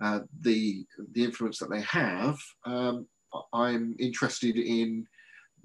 uh, 0.00 0.20
the, 0.40 0.86
the 1.12 1.24
influence 1.24 1.58
that 1.58 1.70
they 1.70 1.82
have, 1.82 2.38
um, 2.64 3.06
I'm 3.52 3.94
interested 3.98 4.56
in 4.56 5.06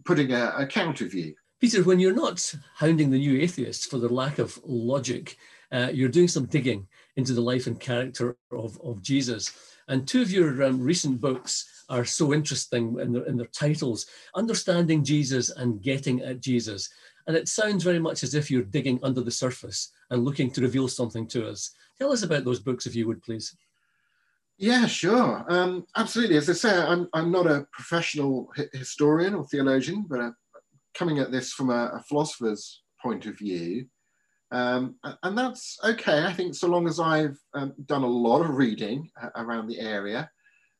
putting 0.05 0.31
a, 0.31 0.53
a 0.57 0.67
counter 0.67 1.05
view. 1.05 1.33
Peter, 1.59 1.83
when 1.83 1.99
you're 1.99 2.13
not 2.13 2.53
hounding 2.75 3.09
the 3.09 3.17
new 3.17 3.41
atheists 3.41 3.85
for 3.85 3.97
their 3.97 4.09
lack 4.09 4.37
of 4.37 4.59
logic, 4.63 5.37
uh, 5.71 5.89
you're 5.91 6.09
doing 6.09 6.27
some 6.27 6.45
digging 6.45 6.87
into 7.17 7.33
the 7.33 7.41
life 7.41 7.67
and 7.67 7.79
character 7.79 8.37
of, 8.51 8.79
of 8.81 9.01
Jesus. 9.01 9.51
And 9.89 10.07
two 10.07 10.21
of 10.21 10.31
your 10.31 10.63
um, 10.63 10.81
recent 10.81 11.19
books 11.19 11.85
are 11.89 12.05
so 12.05 12.33
interesting 12.33 12.99
in 12.99 13.11
their, 13.13 13.25
in 13.25 13.37
their 13.37 13.47
titles 13.47 14.05
Understanding 14.35 15.03
Jesus 15.03 15.49
and 15.49 15.81
Getting 15.81 16.21
at 16.21 16.41
Jesus. 16.41 16.89
And 17.25 17.35
it 17.35 17.47
sounds 17.47 17.83
very 17.83 17.99
much 17.99 18.23
as 18.23 18.35
if 18.35 18.49
you're 18.49 18.63
digging 18.63 18.99
under 19.03 19.21
the 19.21 19.31
surface 19.31 19.91
and 20.09 20.23
looking 20.23 20.49
to 20.51 20.61
reveal 20.61 20.87
something 20.87 21.27
to 21.27 21.47
us. 21.47 21.71
Tell 21.97 22.11
us 22.11 22.23
about 22.23 22.45
those 22.45 22.59
books, 22.59 22.85
if 22.85 22.95
you 22.95 23.07
would, 23.07 23.21
please. 23.21 23.55
Yeah, 24.57 24.87
sure. 24.87 25.45
Um, 25.49 25.85
absolutely. 25.95 26.37
As 26.37 26.49
I 26.49 26.53
say, 26.53 26.77
I'm, 26.77 27.07
I'm 27.13 27.31
not 27.31 27.47
a 27.47 27.67
professional 27.71 28.51
historian 28.73 29.35
or 29.35 29.45
theologian, 29.45 30.05
but 30.09 30.19
uh, 30.19 30.31
coming 30.95 31.19
at 31.19 31.31
this 31.31 31.53
from 31.53 31.69
a, 31.69 31.91
a 31.93 32.03
philosopher's 32.07 32.81
point 33.01 33.25
of 33.25 33.37
view. 33.37 33.87
Um, 34.51 34.95
and 35.23 35.37
that's 35.37 35.77
okay, 35.83 36.23
I 36.25 36.33
think, 36.33 36.55
so 36.55 36.67
long 36.67 36.87
as 36.87 36.99
I've 36.99 37.37
um, 37.53 37.73
done 37.85 38.03
a 38.03 38.07
lot 38.07 38.41
of 38.41 38.57
reading 38.57 39.09
uh, 39.21 39.29
around 39.35 39.67
the 39.67 39.79
area. 39.79 40.29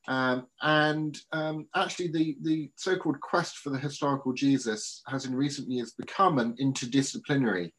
Um, 0.08 0.48
and 0.62 1.20
um, 1.34 1.68
actually, 1.76 2.08
the, 2.10 2.38
the 2.42 2.72
so 2.76 2.96
called 2.96 3.20
quest 3.20 3.58
for 3.58 3.72
the 3.72 3.80
historical 3.80 4.32
Jesus 4.32 5.02
has 5.08 5.26
in 5.26 5.36
recent 5.36 5.70
years 5.70 5.92
become 5.92 6.40
an 6.40 6.56
interdisciplinary 6.62 7.72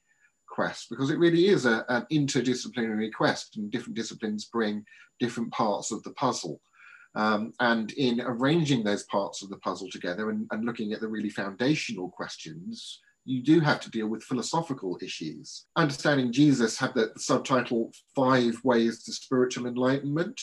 quest 0.46 0.88
because 0.90 1.10
it 1.10 1.18
really 1.18 1.46
is 1.46 1.64
a, 1.64 1.84
an 1.88 2.06
interdisciplinary 2.12 3.10
quest, 3.12 3.56
and 3.56 3.70
different 3.70 3.96
disciplines 3.96 4.44
bring 4.44 4.84
different 5.18 5.50
parts 5.52 5.90
of 5.90 6.02
the 6.02 6.12
puzzle. 6.12 6.60
Um, 7.14 7.52
and 7.60 7.90
in 7.92 8.20
arranging 8.20 8.84
those 8.84 9.04
parts 9.04 9.42
of 9.42 9.48
the 9.48 9.56
puzzle 9.58 9.88
together 9.90 10.28
and, 10.28 10.46
and 10.50 10.66
looking 10.66 10.92
at 10.92 11.00
the 11.00 11.08
really 11.08 11.30
foundational 11.30 12.10
questions, 12.10 13.00
you 13.28 13.42
do 13.42 13.60
have 13.60 13.78
to 13.80 13.90
deal 13.90 14.08
with 14.08 14.22
philosophical 14.22 14.98
issues. 15.02 15.66
Understanding 15.76 16.32
Jesus 16.32 16.78
had 16.78 16.94
the, 16.94 17.10
the 17.12 17.20
subtitle 17.20 17.92
Five 18.16 18.58
Ways 18.64 19.04
to 19.04 19.12
Spiritual 19.12 19.66
Enlightenment. 19.66 20.40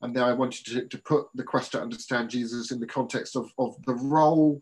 And 0.00 0.16
then 0.16 0.22
I 0.24 0.32
wanted 0.32 0.64
to, 0.66 0.88
to 0.88 1.02
put 1.02 1.26
the 1.34 1.44
quest 1.44 1.72
to 1.72 1.82
understand 1.82 2.30
Jesus 2.30 2.72
in 2.72 2.80
the 2.80 2.86
context 2.86 3.36
of, 3.36 3.52
of 3.58 3.76
the 3.84 3.94
role 3.94 4.58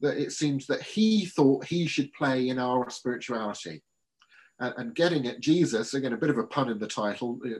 that 0.00 0.16
it 0.16 0.32
seems 0.32 0.66
that 0.68 0.80
he 0.80 1.26
thought 1.26 1.66
he 1.66 1.86
should 1.86 2.10
play 2.14 2.48
in 2.48 2.58
our 2.58 2.88
spirituality. 2.88 3.82
And, 4.58 4.74
and 4.78 4.94
getting 4.94 5.26
at 5.26 5.40
Jesus, 5.40 5.92
again, 5.92 6.14
a 6.14 6.16
bit 6.16 6.30
of 6.30 6.38
a 6.38 6.44
pun 6.44 6.70
in 6.70 6.78
the 6.78 6.86
title, 6.88 7.38
uh, 7.44 7.58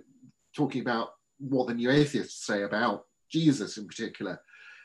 talking 0.56 0.80
about 0.80 1.10
what 1.38 1.66
the 1.66 1.74
new 1.74 1.90
atheists 1.90 2.46
say 2.46 2.62
about 2.62 3.04
Jesus 3.30 3.76
in 3.76 3.86
particular. 3.86 4.40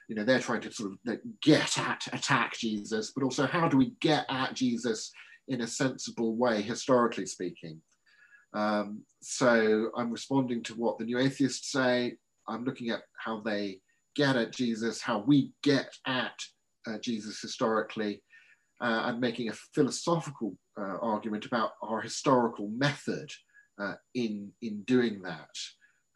You 0.07 0.15
know, 0.15 0.23
they're 0.23 0.39
trying 0.39 0.61
to 0.61 0.71
sort 0.71 0.91
of 0.91 1.17
get 1.41 1.77
at, 1.77 2.07
attack 2.13 2.57
Jesus, 2.57 3.11
but 3.11 3.23
also 3.23 3.47
how 3.47 3.67
do 3.67 3.77
we 3.77 3.95
get 4.01 4.25
at 4.29 4.53
Jesus 4.53 5.11
in 5.47 5.61
a 5.61 5.67
sensible 5.67 6.35
way, 6.35 6.61
historically 6.61 7.25
speaking? 7.25 7.81
Um, 8.53 9.03
so 9.21 9.89
I'm 9.97 10.11
responding 10.11 10.63
to 10.63 10.73
what 10.75 10.97
the 10.97 11.05
new 11.05 11.19
atheists 11.19 11.71
say, 11.71 12.17
I'm 12.47 12.63
looking 12.63 12.89
at 12.89 13.01
how 13.17 13.41
they 13.41 13.79
get 14.15 14.35
at 14.35 14.53
Jesus, 14.53 15.01
how 15.01 15.19
we 15.19 15.51
get 15.63 15.91
at 16.05 16.39
uh, 16.87 16.97
Jesus 16.99 17.41
historically, 17.41 18.21
uh, 18.81 19.03
and 19.05 19.19
making 19.19 19.49
a 19.49 19.53
philosophical 19.73 20.55
uh, 20.79 20.97
argument 21.01 21.45
about 21.45 21.71
our 21.81 22.01
historical 22.01 22.69
method 22.69 23.29
uh, 23.81 23.95
in, 24.13 24.51
in 24.61 24.83
doing 24.83 25.21
that. 25.23 25.49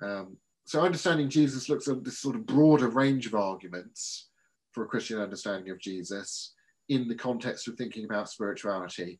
Um, 0.01 0.37
so 0.69 0.81
understanding 0.81 1.29
Jesus 1.29 1.67
looks 1.67 1.87
at 1.87 2.03
this 2.03 2.19
sort 2.19 2.35
of 2.35 2.45
broader 2.45 2.89
range 2.89 3.25
of 3.25 3.33
arguments 3.33 4.27
for 4.71 4.83
a 4.83 4.87
Christian 4.87 5.19
understanding 5.19 5.71
of 5.71 5.79
Jesus 5.79 6.53
in 6.89 7.07
the 7.07 7.15
context 7.15 7.67
of 7.67 7.73
thinking 7.73 8.05
about 8.05 8.29
spirituality, 8.29 9.19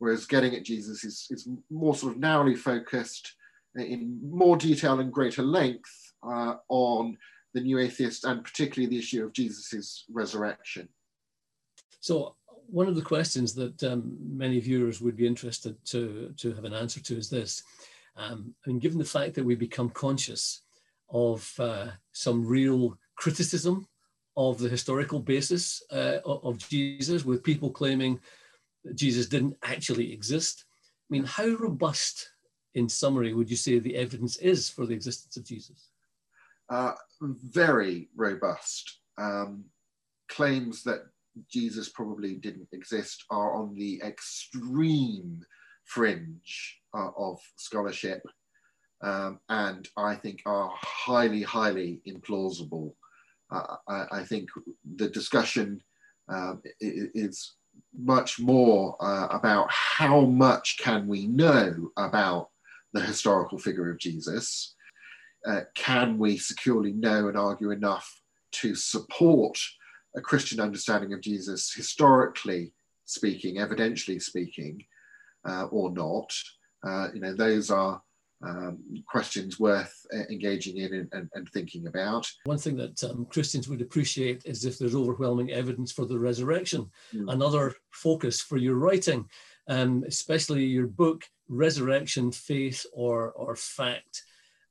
whereas 0.00 0.26
getting 0.26 0.56
at 0.56 0.64
Jesus 0.64 1.04
is, 1.04 1.28
is 1.30 1.48
more 1.70 1.94
sort 1.94 2.14
of 2.14 2.18
narrowly 2.18 2.56
focused 2.56 3.36
in 3.76 4.18
more 4.28 4.56
detail 4.56 4.98
and 4.98 5.12
greater 5.12 5.44
length 5.44 5.88
uh, 6.28 6.54
on 6.68 7.16
the 7.54 7.60
new 7.60 7.78
atheist 7.78 8.24
and 8.24 8.42
particularly 8.42 8.90
the 8.90 8.98
issue 8.98 9.24
of 9.24 9.32
Jesus's 9.32 10.04
resurrection. 10.10 10.88
So 12.00 12.34
one 12.66 12.88
of 12.88 12.96
the 12.96 13.02
questions 13.02 13.54
that 13.54 13.80
um, 13.84 14.16
many 14.20 14.58
viewers 14.58 15.00
would 15.00 15.16
be 15.16 15.28
interested 15.28 15.76
to, 15.90 16.34
to 16.38 16.54
have 16.54 16.64
an 16.64 16.74
answer 16.74 16.98
to 16.98 17.16
is 17.16 17.30
this. 17.30 17.62
Um, 18.16 18.52
I 18.66 18.70
mean, 18.70 18.80
given 18.80 18.98
the 18.98 19.04
fact 19.04 19.34
that 19.34 19.44
we 19.44 19.54
become 19.54 19.90
conscious 19.90 20.62
of 21.10 21.52
uh, 21.58 21.88
some 22.12 22.46
real 22.46 22.98
criticism 23.16 23.86
of 24.36 24.58
the 24.58 24.68
historical 24.68 25.20
basis 25.20 25.82
uh, 25.90 26.18
of 26.24 26.58
Jesus, 26.68 27.24
with 27.24 27.42
people 27.42 27.70
claiming 27.70 28.20
that 28.84 28.94
Jesus 28.94 29.26
didn't 29.26 29.56
actually 29.62 30.12
exist, 30.12 30.64
I 31.10 31.12
mean, 31.12 31.24
how 31.24 31.46
robust, 31.46 32.28
in 32.74 32.88
summary, 32.88 33.34
would 33.34 33.50
you 33.50 33.56
say 33.56 33.78
the 33.78 33.96
evidence 33.96 34.36
is 34.36 34.68
for 34.68 34.86
the 34.86 34.94
existence 34.94 35.36
of 35.36 35.44
Jesus? 35.44 35.90
uh, 36.70 36.92
very 37.20 38.08
robust. 38.16 39.00
Um, 39.16 39.64
claims 40.28 40.82
that 40.84 41.06
Jesus 41.50 41.88
probably 41.88 42.34
didn't 42.34 42.68
exist 42.72 43.24
are 43.30 43.54
on 43.54 43.74
the 43.74 44.00
extreme 44.04 45.40
fringe 45.84 46.78
uh, 46.96 47.10
of 47.16 47.40
scholarship 47.56 48.22
um, 49.02 49.40
and 49.48 49.88
I 49.96 50.14
think 50.14 50.42
are 50.46 50.70
highly, 50.74 51.42
highly 51.42 52.00
implausible. 52.06 52.92
Uh, 53.50 53.76
I, 53.88 54.06
I, 54.12 54.24
think 54.24 54.50
the 54.96 55.08
discussion 55.08 55.80
um, 56.28 56.60
is 56.80 57.54
much 57.96 58.38
more 58.38 58.96
uh, 59.00 59.28
about 59.30 59.70
how 59.70 60.20
much 60.22 60.76
can 60.78 61.06
we 61.06 61.26
know 61.26 61.90
about 61.96 62.50
the 62.92 63.00
historical 63.00 63.58
figure 63.58 63.90
of 63.90 63.98
Jesus 63.98 64.74
uh, 65.46 65.60
can 65.74 66.18
we 66.18 66.36
securely 66.36 66.92
know 66.92 67.28
and 67.28 67.36
argue 67.36 67.70
enough 67.70 68.20
to 68.52 68.74
support 68.74 69.58
a 70.16 70.20
Christian 70.20 70.60
understanding 70.60 71.12
of 71.12 71.20
Jesus, 71.20 71.72
historically 71.72 72.72
speaking, 73.04 73.56
evidentially 73.56 74.20
speaking, 74.20 74.84
uh, 75.48 75.64
or 75.66 75.90
not? 75.90 76.32
Uh, 76.86 77.08
you 77.14 77.20
know, 77.20 77.34
those 77.34 77.70
are 77.70 78.02
um, 78.42 78.78
questions 79.08 79.58
worth 79.58 79.92
uh, 80.14 80.22
engaging 80.30 80.76
in 80.76 80.94
and, 80.94 81.08
and, 81.12 81.28
and, 81.34 81.48
thinking 81.48 81.88
about. 81.88 82.30
One 82.44 82.58
thing 82.58 82.76
that 82.76 83.02
um, 83.02 83.26
Christians 83.26 83.68
would 83.68 83.82
appreciate 83.82 84.42
is 84.44 84.64
if 84.64 84.78
there's 84.78 84.94
overwhelming 84.94 85.50
evidence 85.50 85.90
for 85.90 86.04
the 86.04 86.18
resurrection. 86.18 86.88
Mm. 87.12 87.32
Another 87.32 87.74
focus 87.90 88.40
for 88.40 88.56
your 88.56 88.76
writing, 88.76 89.28
um, 89.66 90.04
especially 90.06 90.64
your 90.64 90.86
book, 90.86 91.24
Resurrection, 91.48 92.30
Faith 92.30 92.86
or, 92.92 93.32
or 93.32 93.56
Fact. 93.56 94.22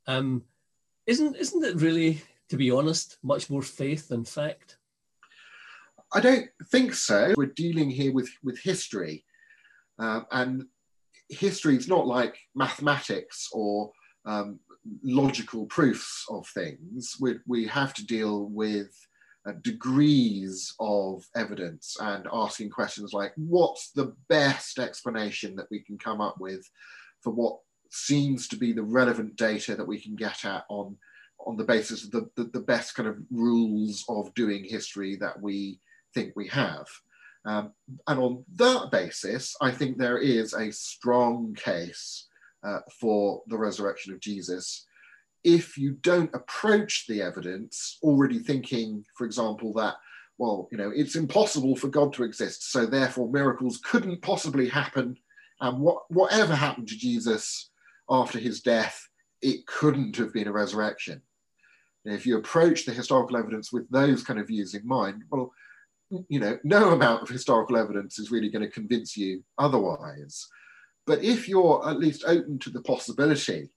Um, 0.07 0.43
isn't 1.07 1.37
isn't 1.37 1.63
it 1.63 1.81
really, 1.81 2.21
to 2.49 2.57
be 2.57 2.69
honest, 2.69 3.17
much 3.23 3.49
more 3.49 3.61
faith 3.61 4.09
than 4.09 4.25
fact? 4.25 4.77
I 6.13 6.19
don't 6.19 6.49
think 6.69 6.93
so. 6.93 7.33
We're 7.35 7.47
dealing 7.47 7.89
here 7.89 8.13
with 8.13 8.29
with 8.43 8.59
history, 8.59 9.23
uh, 9.99 10.21
and 10.31 10.65
history 11.29 11.75
is 11.75 11.87
not 11.87 12.07
like 12.07 12.37
mathematics 12.55 13.49
or 13.51 13.91
um, 14.25 14.59
logical 15.03 15.65
proofs 15.65 16.25
of 16.29 16.47
things. 16.47 17.15
We, 17.19 17.35
we 17.45 17.67
have 17.67 17.93
to 17.95 18.05
deal 18.05 18.45
with 18.45 18.89
uh, 19.47 19.53
degrees 19.61 20.73
of 20.79 21.23
evidence 21.35 21.95
and 21.99 22.27
asking 22.33 22.69
questions 22.69 23.13
like, 23.13 23.33
what's 23.35 23.91
the 23.91 24.13
best 24.29 24.79
explanation 24.79 25.55
that 25.55 25.67
we 25.71 25.79
can 25.81 25.97
come 25.97 26.21
up 26.21 26.35
with 26.39 26.69
for 27.21 27.31
what 27.31 27.59
seems 27.89 28.47
to 28.49 28.57
be 28.57 28.73
the 28.73 28.83
relevant 28.83 29.35
data 29.37 29.75
that 29.75 29.87
we 29.87 29.99
can 30.01 30.15
get 30.15 30.43
at 30.45 30.65
on 30.69 30.97
on 31.45 31.55
the 31.55 31.63
basis 31.63 32.03
of 32.03 32.11
the, 32.11 32.29
the, 32.35 32.45
the 32.45 32.59
best 32.59 32.95
kind 32.95 33.07
of 33.07 33.17
rules 33.31 34.03
of 34.09 34.33
doing 34.33 34.63
history 34.63 35.15
that 35.15 35.39
we 35.41 35.79
think 36.13 36.33
we 36.35 36.47
have. 36.47 36.85
Um, 37.45 37.71
and 38.07 38.19
on 38.19 38.45
that 38.55 38.91
basis, 38.91 39.55
I 39.61 39.71
think 39.71 39.97
there 39.97 40.17
is 40.17 40.53
a 40.53 40.71
strong 40.71 41.55
case 41.55 42.27
uh, 42.63 42.79
for 42.99 43.41
the 43.47 43.57
resurrection 43.57 44.13
of 44.13 44.19
Jesus 44.19 44.87
if 45.47 45.77
you 45.77 45.91
don't 46.01 46.33
approach 46.33 47.05
the 47.07 47.21
evidence 47.21 47.99
already 48.03 48.39
thinking, 48.39 49.05
for 49.15 49.25
example, 49.25 49.71
that, 49.73 49.95
well, 50.37 50.67
you 50.71 50.77
know, 50.77 50.91
it's 50.93 51.15
impossible 51.15 51.75
for 51.77 51.87
God 51.87 52.11
to 52.13 52.23
exist, 52.23 52.69
so 52.69 52.85
therefore 52.85 53.31
miracles 53.31 53.79
couldn't 53.83 54.21
possibly 54.21 54.67
happen. 54.67 55.15
And 55.61 55.79
what, 55.79 56.03
whatever 56.09 56.53
happened 56.53 56.89
to 56.89 56.97
Jesus 56.97 57.69
after 58.09 58.39
his 58.39 58.59
death, 58.59 59.07
it 59.41 59.65
couldn't 59.67 60.17
have 60.17 60.33
been 60.33 60.47
a 60.47 60.51
resurrection. 60.51 61.21
If 62.03 62.25
you 62.25 62.37
approach 62.37 62.85
the 62.85 62.93
historical 62.93 63.37
evidence 63.37 63.71
with 63.71 63.89
those 63.89 64.23
kind 64.23 64.41
of 64.41 64.47
views 64.47 64.73
in 64.73 64.85
mind, 64.85 65.23
well, 65.29 65.53
you 66.09 66.39
know, 66.39 66.57
no 66.63 66.91
amount 66.91 67.21
of 67.23 67.29
historical 67.29 67.77
evidence 67.77 68.19
is 68.19 68.31
really 68.31 68.49
going 68.49 68.63
to 68.63 68.71
convince 68.71 69.17
you 69.17 69.43
otherwise. 69.57 70.47
But 71.05 71.23
if 71.23 71.47
you're 71.47 71.87
at 71.87 71.99
least 71.99 72.23
open 72.25 72.59
to 72.59 72.69
the 72.69 72.81
possibility 72.81 73.69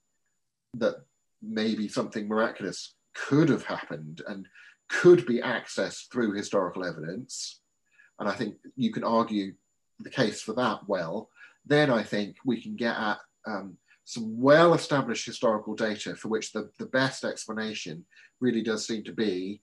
that 0.74 0.96
maybe 1.42 1.88
something 1.88 2.28
miraculous 2.28 2.94
could 3.14 3.48
have 3.48 3.64
happened 3.64 4.22
and 4.28 4.46
could 4.88 5.26
be 5.26 5.40
accessed 5.40 6.10
through 6.10 6.34
historical 6.34 6.84
evidence, 6.84 7.60
and 8.18 8.28
I 8.28 8.32
think 8.32 8.56
you 8.76 8.92
can 8.92 9.04
argue 9.04 9.54
the 10.00 10.10
case 10.10 10.42
for 10.42 10.52
that 10.54 10.80
well, 10.88 11.30
then 11.66 11.90
I 11.90 12.02
think 12.02 12.36
we 12.44 12.60
can 12.60 12.76
get 12.76 12.96
at 12.96 13.18
um, 13.46 13.76
some 14.04 14.40
well 14.40 14.74
established 14.74 15.26
historical 15.26 15.74
data 15.74 16.16
for 16.16 16.28
which 16.28 16.52
the, 16.52 16.70
the 16.78 16.86
best 16.86 17.24
explanation 17.24 18.04
really 18.40 18.62
does 18.62 18.86
seem 18.86 19.04
to 19.04 19.12
be 19.12 19.60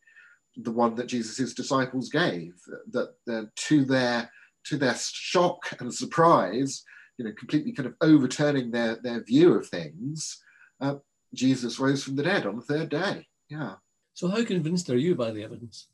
the 0.62 0.72
one 0.72 0.96
that 0.96 1.08
Jesus' 1.08 1.54
disciples 1.54 2.10
gave, 2.10 2.54
that, 2.92 3.14
that 3.26 3.56
to 3.56 3.86
their 3.86 4.32
to 4.66 4.78
their 4.78 4.96
shock 4.96 5.74
and 5.80 5.94
surprise, 5.94 6.84
you 7.18 7.26
know, 7.26 7.32
completely 7.38 7.72
kind 7.72 7.88
of 7.88 7.96
overturning 8.02 8.70
their, 8.72 8.98
their 9.02 9.24
view 9.24 9.54
of 9.54 9.68
things, 9.68 10.44
uh, 10.82 10.96
Jesus 11.34 11.80
rose 11.80 12.04
from 12.04 12.16
the 12.16 12.24
dead 12.24 12.46
on 12.46 12.58
the 12.58 12.62
third 12.62 12.90
day. 12.90 13.28
Yeah. 13.50 13.76
So, 14.14 14.28
how 14.28 14.44
convinced 14.44 14.90
are 14.90 14.98
you 14.98 15.16
by 15.16 15.32
the 15.32 15.44
evidence? 15.44 15.88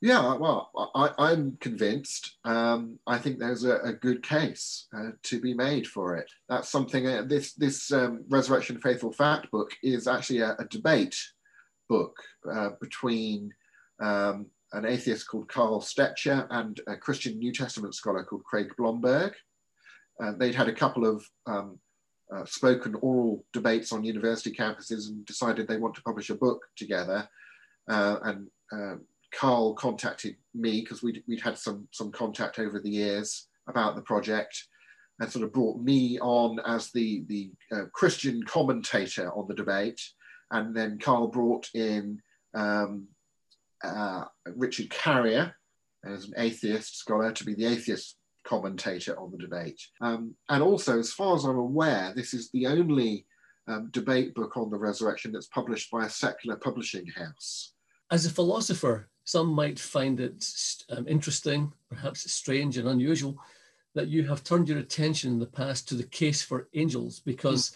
Yeah, 0.00 0.36
well, 0.36 0.70
I, 0.94 1.32
am 1.32 1.56
convinced. 1.60 2.36
Um, 2.44 3.00
I 3.08 3.18
think 3.18 3.38
there's 3.38 3.64
a, 3.64 3.78
a 3.78 3.92
good 3.92 4.22
case 4.22 4.86
uh, 4.96 5.10
to 5.24 5.40
be 5.40 5.54
made 5.54 5.88
for 5.88 6.16
it. 6.16 6.30
That's 6.48 6.68
something. 6.68 7.04
Uh, 7.08 7.24
this 7.26 7.54
this 7.54 7.90
um, 7.90 8.24
Resurrection 8.28 8.80
Faith 8.80 9.02
or 9.02 9.12
Fact 9.12 9.50
book 9.50 9.72
is 9.82 10.06
actually 10.06 10.38
a, 10.38 10.54
a 10.60 10.66
debate 10.66 11.16
book 11.88 12.16
uh, 12.50 12.70
between 12.80 13.52
um, 14.00 14.46
an 14.72 14.84
atheist 14.84 15.28
called 15.28 15.48
Carl 15.48 15.80
Stecher 15.80 16.46
and 16.50 16.80
a 16.86 16.96
Christian 16.96 17.38
New 17.38 17.52
Testament 17.52 17.94
scholar 17.94 18.24
called 18.24 18.44
Craig 18.44 18.68
Blomberg. 18.76 19.34
they'd 20.38 20.54
had 20.54 20.68
a 20.68 20.72
couple 20.72 21.06
of 21.06 21.24
um, 21.46 21.78
uh, 22.34 22.44
spoken 22.44 22.94
oral 22.96 23.44
debates 23.52 23.92
on 23.92 24.04
university 24.04 24.50
campuses 24.50 25.08
and 25.08 25.24
decided 25.24 25.66
they 25.66 25.78
want 25.78 25.94
to 25.94 26.02
publish 26.02 26.30
a 26.30 26.34
book 26.34 26.62
together. 26.76 27.28
Uh, 27.88 28.16
and 28.24 28.46
uh, 28.72 28.96
Carl 29.32 29.74
contacted 29.74 30.36
me 30.54 30.80
because 30.80 31.02
we'd, 31.02 31.22
we'd 31.26 31.40
had 31.40 31.56
some, 31.56 31.88
some 31.90 32.12
contact 32.12 32.58
over 32.58 32.80
the 32.80 32.90
years 32.90 33.48
about 33.66 33.96
the 33.96 34.02
project 34.02 34.66
and 35.20 35.30
sort 35.30 35.44
of 35.44 35.52
brought 35.52 35.80
me 35.80 36.18
on 36.20 36.60
as 36.66 36.90
the, 36.92 37.24
the 37.28 37.50
uh, 37.72 37.84
Christian 37.92 38.42
commentator 38.44 39.32
on 39.32 39.48
the 39.48 39.54
debate. 39.54 40.00
And 40.50 40.74
then 40.74 40.98
Carl 40.98 41.28
brought 41.28 41.68
in 41.74 42.20
um, 42.54 43.08
uh, 43.82 44.24
Richard 44.56 44.90
Carrier 44.90 45.54
as 46.04 46.24
an 46.24 46.34
atheist 46.36 46.98
scholar 46.98 47.32
to 47.32 47.44
be 47.44 47.54
the 47.54 47.66
atheist 47.66 48.16
commentator 48.44 49.18
on 49.18 49.30
the 49.30 49.38
debate. 49.38 49.80
Um, 50.00 50.34
and 50.48 50.62
also, 50.62 50.98
as 50.98 51.12
far 51.12 51.36
as 51.36 51.44
I'm 51.44 51.58
aware, 51.58 52.12
this 52.14 52.32
is 52.32 52.50
the 52.50 52.66
only 52.66 53.26
um, 53.66 53.90
debate 53.90 54.34
book 54.34 54.56
on 54.56 54.70
the 54.70 54.78
resurrection 54.78 55.32
that's 55.32 55.48
published 55.48 55.90
by 55.90 56.06
a 56.06 56.10
secular 56.10 56.56
publishing 56.56 57.06
house. 57.08 57.74
As 58.10 58.24
a 58.24 58.30
philosopher, 58.30 59.10
some 59.24 59.48
might 59.48 59.78
find 59.78 60.18
it 60.20 60.42
um, 60.88 61.06
interesting, 61.06 61.72
perhaps 61.90 62.30
strange 62.32 62.78
and 62.78 62.88
unusual, 62.88 63.38
that 63.94 64.08
you 64.08 64.26
have 64.26 64.42
turned 64.42 64.68
your 64.68 64.78
attention 64.78 65.32
in 65.32 65.38
the 65.38 65.46
past 65.46 65.88
to 65.88 65.94
the 65.94 66.04
case 66.04 66.40
for 66.40 66.68
angels, 66.72 67.20
because 67.20 67.72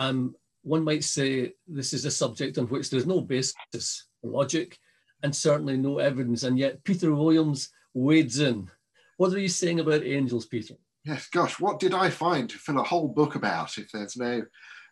mm. 0.00 0.04
um, 0.04 0.34
one 0.68 0.84
might 0.84 1.04
say 1.04 1.52
this 1.66 1.92
is 1.92 2.04
a 2.04 2.10
subject 2.10 2.58
on 2.58 2.66
which 2.66 2.90
there's 2.90 3.06
no 3.06 3.20
basis 3.20 4.06
logic 4.22 4.78
and 5.22 5.34
certainly 5.34 5.76
no 5.76 5.98
evidence. 5.98 6.42
And 6.42 6.58
yet 6.58 6.84
Peter 6.84 7.14
Williams 7.14 7.70
wades 7.94 8.38
in 8.38 8.70
what 9.16 9.32
are 9.32 9.38
you 9.38 9.48
saying 9.48 9.80
about 9.80 10.04
angels, 10.04 10.46
Peter? 10.46 10.74
Yes, 11.04 11.28
gosh, 11.28 11.58
what 11.58 11.80
did 11.80 11.92
I 11.92 12.08
find 12.08 12.48
to 12.48 12.56
fill 12.56 12.78
a 12.78 12.84
whole 12.84 13.08
book 13.08 13.34
about 13.34 13.76
if 13.76 13.90
there's 13.90 14.16
no 14.16 14.44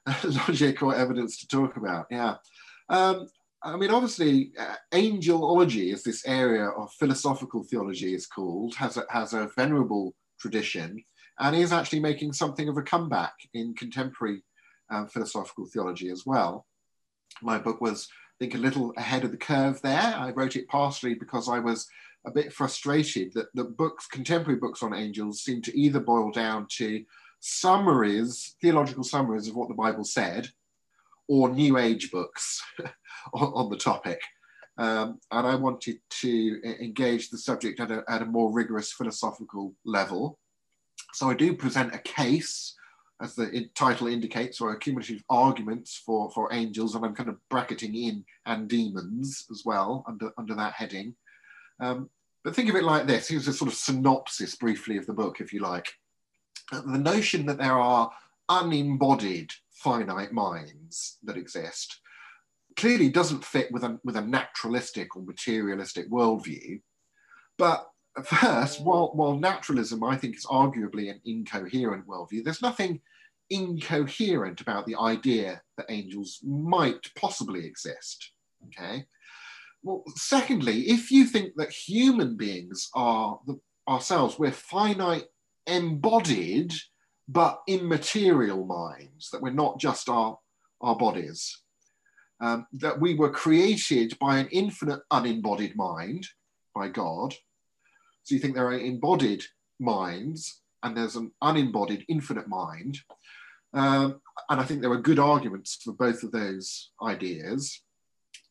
logic 0.25 0.83
or 0.83 0.95
evidence 0.95 1.39
to 1.39 1.47
talk 1.47 1.77
about? 1.77 2.07
Yeah. 2.11 2.35
Um, 2.89 3.29
I 3.63 3.77
mean, 3.77 3.91
obviously, 3.91 4.53
uh, 4.59 4.75
angelology 4.93 5.93
is 5.93 6.03
this 6.03 6.27
area 6.27 6.69
of 6.69 6.93
philosophical 6.95 7.65
theology, 7.65 8.15
is 8.15 8.27
called, 8.27 8.75
has 8.75 8.97
a, 8.97 9.05
has 9.11 9.33
a 9.33 9.49
venerable 9.57 10.15
tradition, 10.41 11.03
and 11.39 11.55
is 11.55 11.73
actually 11.73 12.01
making 12.01 12.33
something 12.33 12.69
of 12.69 12.77
a 12.77 12.83
comeback 12.83 13.35
in 13.55 13.75
contemporary 13.75 14.43
um, 14.91 15.09
philosophical 15.09 15.67
theology 15.67 16.11
as 16.11 16.25
well. 16.27 16.67
My 17.43 17.59
book 17.59 17.81
was, 17.81 18.09
I 18.11 18.45
think, 18.45 18.55
a 18.55 18.59
little 18.59 18.93
ahead 18.97 19.25
of 19.25 19.31
the 19.31 19.37
curve 19.37 19.81
there. 19.83 20.15
I 20.17 20.31
wrote 20.31 20.57
it 20.57 20.69
partially 20.69 21.15
because 21.15 21.49
I 21.49 21.59
was 21.59 21.89
a 22.27 22.31
bit 22.31 22.53
frustrated 22.53 23.33
that 23.35 23.55
the 23.55 23.65
books, 23.65 24.07
contemporary 24.07 24.59
books 24.59 24.83
on 24.83 24.95
angels, 24.95 25.43
seem 25.43 25.63
to 25.63 25.79
either 25.79 26.01
boil 26.01 26.31
down 26.31 26.67
to 26.77 27.05
summaries, 27.41 28.57
theological 28.61 29.05
summaries 29.05 29.49
of 29.49 29.55
what 29.55 29.69
the 29.69 29.75
Bible 29.75 30.05
said, 30.05 30.49
or 31.29 31.49
New 31.49 31.79
Age 31.79 32.11
books 32.11 32.63
on, 33.35 33.53
on, 33.55 33.71
the 33.71 33.77
topic. 33.77 34.21
Um, 34.79 35.21
and 35.31 35.47
I 35.47 35.55
wanted 35.55 35.99
to 36.21 36.61
engage 36.81 37.31
the 37.31 37.39
subject 37.39 37.81
at 37.81 37.91
a, 37.91 38.05
at 38.09 38.23
a 38.23 38.27
more 38.27 38.53
rigorous 38.53 38.93
philosophical 38.93 39.75
level. 39.85 40.39
So 41.15 41.31
I 41.31 41.35
do 41.35 41.55
present 41.55 41.95
a 41.95 41.99
case, 41.99 42.76
as 43.21 43.35
the 43.35 43.69
title 43.75 44.09
indicates, 44.09 44.61
or 44.61 44.73
accumulative 44.73 45.23
arguments 45.31 46.03
for, 46.05 46.31
for 46.31 46.53
angels, 46.53 46.95
and 46.95 47.05
I'm 47.05 47.15
kind 47.15 47.29
of 47.29 47.39
bracketing 47.49 47.95
in 47.95 48.25
and 48.45 48.69
demons 48.69 49.47
as 49.51 49.63
well 49.65 50.05
under, 50.07 50.31
under 50.37 50.55
that 50.55 50.75
heading. 50.75 51.15
Um, 51.81 52.11
but 52.45 52.55
think 52.55 52.69
of 52.69 52.77
it 52.77 52.85
like 52.85 53.07
this 53.07 53.29
here's 53.29 53.49
a 53.49 53.53
sort 53.53 53.71
of 53.71 53.77
synopsis 53.77 54.55
briefly 54.55 54.97
of 54.97 55.07
the 55.07 55.13
book, 55.13 55.41
if 55.41 55.53
you 55.53 55.61
like. 55.61 55.89
The 56.71 56.99
notion 56.99 57.47
that 57.47 57.59
there 57.59 57.79
are 57.79 58.11
unembodied 58.49 59.51
finite 59.71 60.33
minds 60.33 61.19
that 61.25 61.37
exist 61.37 62.01
clearly 62.77 63.09
doesn't 63.09 63.45
fit 63.45 63.73
with 63.73 63.83
a, 63.83 63.99
with 64.05 64.17
a 64.17 64.21
naturalistic 64.21 65.17
or 65.17 65.23
materialistic 65.23 66.11
worldview. 66.11 66.81
But 67.59 67.89
first, 68.25 68.81
while, 68.83 69.11
while 69.15 69.39
naturalism, 69.39 70.03
I 70.05 70.17
think, 70.17 70.37
is 70.37 70.47
arguably 70.47 71.11
an 71.11 71.21
incoherent 71.25 72.07
worldview, 72.07 72.45
there's 72.45 72.63
nothing 72.63 73.01
incoherent 73.51 74.61
about 74.61 74.87
the 74.87 74.97
idea 74.97 75.61
that 75.77 75.87
angels 75.89 76.41
might 76.43 77.15
possibly 77.15 77.65
exist. 77.65 78.33
Okay. 78.67 79.05
Well, 79.83 80.03
secondly, 80.17 80.89
if 80.89 81.11
you 81.11 81.27
think 81.27 81.53
that 81.57 81.71
human 81.71 82.37
beings 82.37 82.91
are 82.95 83.39
the, 83.47 83.61
ourselves, 83.89 84.39
we're 84.39 84.51
finite, 84.51 85.27
embodied, 85.67 86.73
but 87.29 87.61
immaterial 87.69 88.65
minds, 88.65 89.31
that 89.31 89.43
we're 89.43 89.51
not 89.51 89.79
just 89.79 90.09
our, 90.09 90.39
our 90.81 90.97
bodies, 90.97 91.63
um, 92.41 92.67
that 92.73 93.01
we 93.01 93.15
were 93.15 93.31
created 93.31 94.17
by 94.19 94.39
an 94.39 94.49
infinite 94.51 95.01
unembodied 95.11 95.77
mind, 95.77 96.27
by 96.75 96.89
God. 96.89 97.35
So 98.27 98.35
you 98.35 98.41
think 98.41 98.55
there 98.55 98.67
are 98.67 98.79
embodied 98.79 99.43
minds 99.81 100.61
and 100.83 100.97
there's 100.97 101.17
an 101.17 101.33
unembodied 101.41 102.05
infinite 102.09 102.49
mind. 102.49 102.99
Um, 103.73 104.21
and 104.51 104.61
I 104.61 104.65
think 104.65 104.83
there 104.83 104.93
are 104.93 105.01
good 105.01 105.19
arguments 105.19 105.79
for 105.83 105.93
both 105.93 106.23
of 106.23 106.33
those 106.33 106.91
ideas 107.03 107.81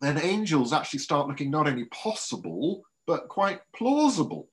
then 0.01 0.19
angels 0.21 0.73
actually 0.73 0.99
start 0.99 1.27
looking 1.27 1.49
not 1.49 1.67
only 1.67 1.85
possible, 1.85 2.83
but 3.07 3.27
quite 3.29 3.61
plausible. 3.75 4.49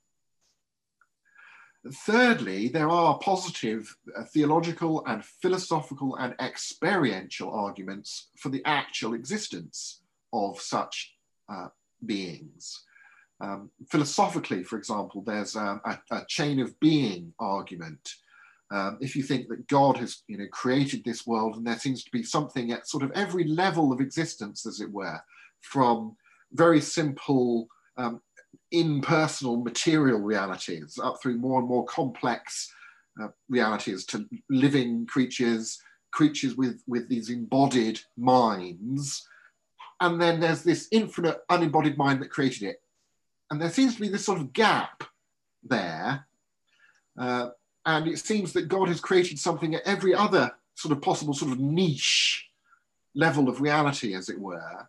Thirdly, 2.07 2.69
there 2.69 2.89
are 2.89 3.19
positive 3.19 3.95
uh, 4.17 4.23
theological 4.33 5.05
and 5.07 5.25
philosophical 5.25 6.17
and 6.17 6.35
experiential 6.41 7.53
arguments 7.53 8.31
for 8.39 8.51
the 8.51 8.63
actual 8.65 9.15
existence 9.15 10.03
of 10.33 10.61
such 10.61 11.17
uh, 11.53 11.69
beings. 12.07 12.85
Um, 13.43 13.71
philosophically, 13.91 14.63
for 14.63 14.79
example, 14.79 15.23
there's 15.27 15.57
um, 15.57 15.81
a, 15.85 15.99
a, 16.13 16.25
chain 16.29 16.61
of 16.61 16.79
being 16.79 17.35
argument. 17.41 18.15
Um, 18.71 18.99
if 19.01 19.17
you 19.17 19.25
think 19.25 19.49
that 19.49 19.67
God 19.67 19.97
has 19.97 20.23
you 20.29 20.39
know, 20.39 20.47
created 20.53 21.03
this 21.05 21.27
world 21.27 21.57
and 21.57 21.67
there 21.67 21.79
seems 21.79 22.05
to 22.05 22.11
be 22.13 22.23
something 22.23 22.71
at 22.71 22.89
sort 22.89 23.03
of 23.03 23.11
every 23.17 23.45
level 23.45 23.93
of 23.93 24.01
existence, 24.01 24.65
as 24.65 24.81
it 24.81 24.91
were, 24.91 25.21
from 25.61 26.17
very 26.53 26.81
simple 26.81 27.67
um, 27.97 28.21
impersonal 28.71 29.57
material 29.57 30.21
realities 30.21 30.99
up 31.03 31.21
through 31.21 31.39
more 31.39 31.59
and 31.59 31.69
more 31.69 31.85
complex 31.87 32.73
uh, 33.23 33.29
realities 33.49 34.07
to 34.07 34.27
living 34.51 35.05
creatures, 35.07 35.79
creatures 36.13 36.57
with, 36.57 36.81
with 36.87 37.09
these 37.09 37.29
embodied 37.29 38.01
minds. 38.17 39.27
And 40.01 40.21
then 40.21 40.41
there's 40.41 40.63
this 40.63 40.89
infinite 40.93 41.41
unembodied 41.51 41.99
mind 41.99 42.23
that 42.23 42.31
created 42.31 42.63
it. 42.63 42.82
And 43.53 43.61
there 43.61 43.71
seems 43.71 43.97
to 43.97 44.01
be 44.01 44.09
this 44.09 44.25
sort 44.25 44.41
of 44.41 44.55
gap 44.55 45.05
there. 45.62 46.27
Uh, 47.19 47.51
and 47.85 48.09
it 48.09 48.19
seems 48.19 48.55
that 48.55 48.67
God 48.67 48.88
has 48.88 48.99
created 48.99 49.38
something 49.38 49.75
at 49.75 49.83
every 49.83 50.15
other 50.15 50.51
sort 50.75 50.93
of 50.93 51.03
possible 51.03 51.35
sort 51.35 51.53
of 51.53 51.61
niche 51.61 52.49
level 53.15 53.51
of 53.51 53.61
reality, 53.61 54.15
as 54.15 54.31
it 54.31 54.41
were. 54.41 54.88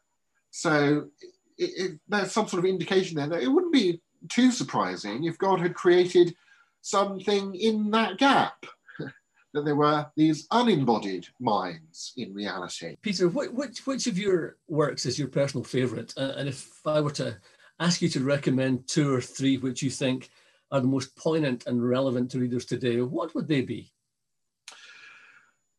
So 0.51 1.09
it, 1.57 1.71
it, 1.75 1.99
there's 2.07 2.31
some 2.31 2.47
sort 2.47 2.63
of 2.63 2.69
indication 2.69 3.17
there 3.17 3.27
that 3.27 3.43
it 3.43 3.49
wouldn't 3.49 3.73
be 3.73 4.01
too 4.29 4.49
surprising 4.49 5.25
if 5.25 5.37
God 5.37 5.59
had 5.59 5.75
created 5.75 6.33
something 6.79 7.55
in 7.55 7.91
that 7.91 8.17
gap. 8.17 8.65
that 9.53 9.65
there 9.65 9.75
were 9.75 10.05
these 10.15 10.47
unembodied 10.51 11.27
minds 11.37 12.13
in 12.15 12.33
reality. 12.33 12.95
Peter, 13.01 13.27
which, 13.27 13.85
which 13.85 14.07
of 14.07 14.17
your 14.17 14.55
works 14.69 15.05
is 15.05 15.19
your 15.19 15.27
personal 15.27 15.65
favourite? 15.65 16.13
Uh, 16.15 16.31
and 16.37 16.47
if 16.47 16.79
I 16.85 17.01
were 17.01 17.11
to 17.11 17.35
ask 17.79 18.01
you 18.01 18.09
to 18.09 18.23
recommend 18.23 18.87
two 18.87 19.13
or 19.13 19.21
three 19.21 19.57
which 19.57 19.81
you 19.81 19.89
think 19.89 20.29
are 20.71 20.81
the 20.81 20.87
most 20.87 21.15
poignant 21.15 21.65
and 21.67 21.87
relevant 21.87 22.31
to 22.31 22.39
readers 22.39 22.65
today, 22.65 23.01
what 23.01 23.35
would 23.35 23.47
they 23.47 23.61
be? 23.61 23.91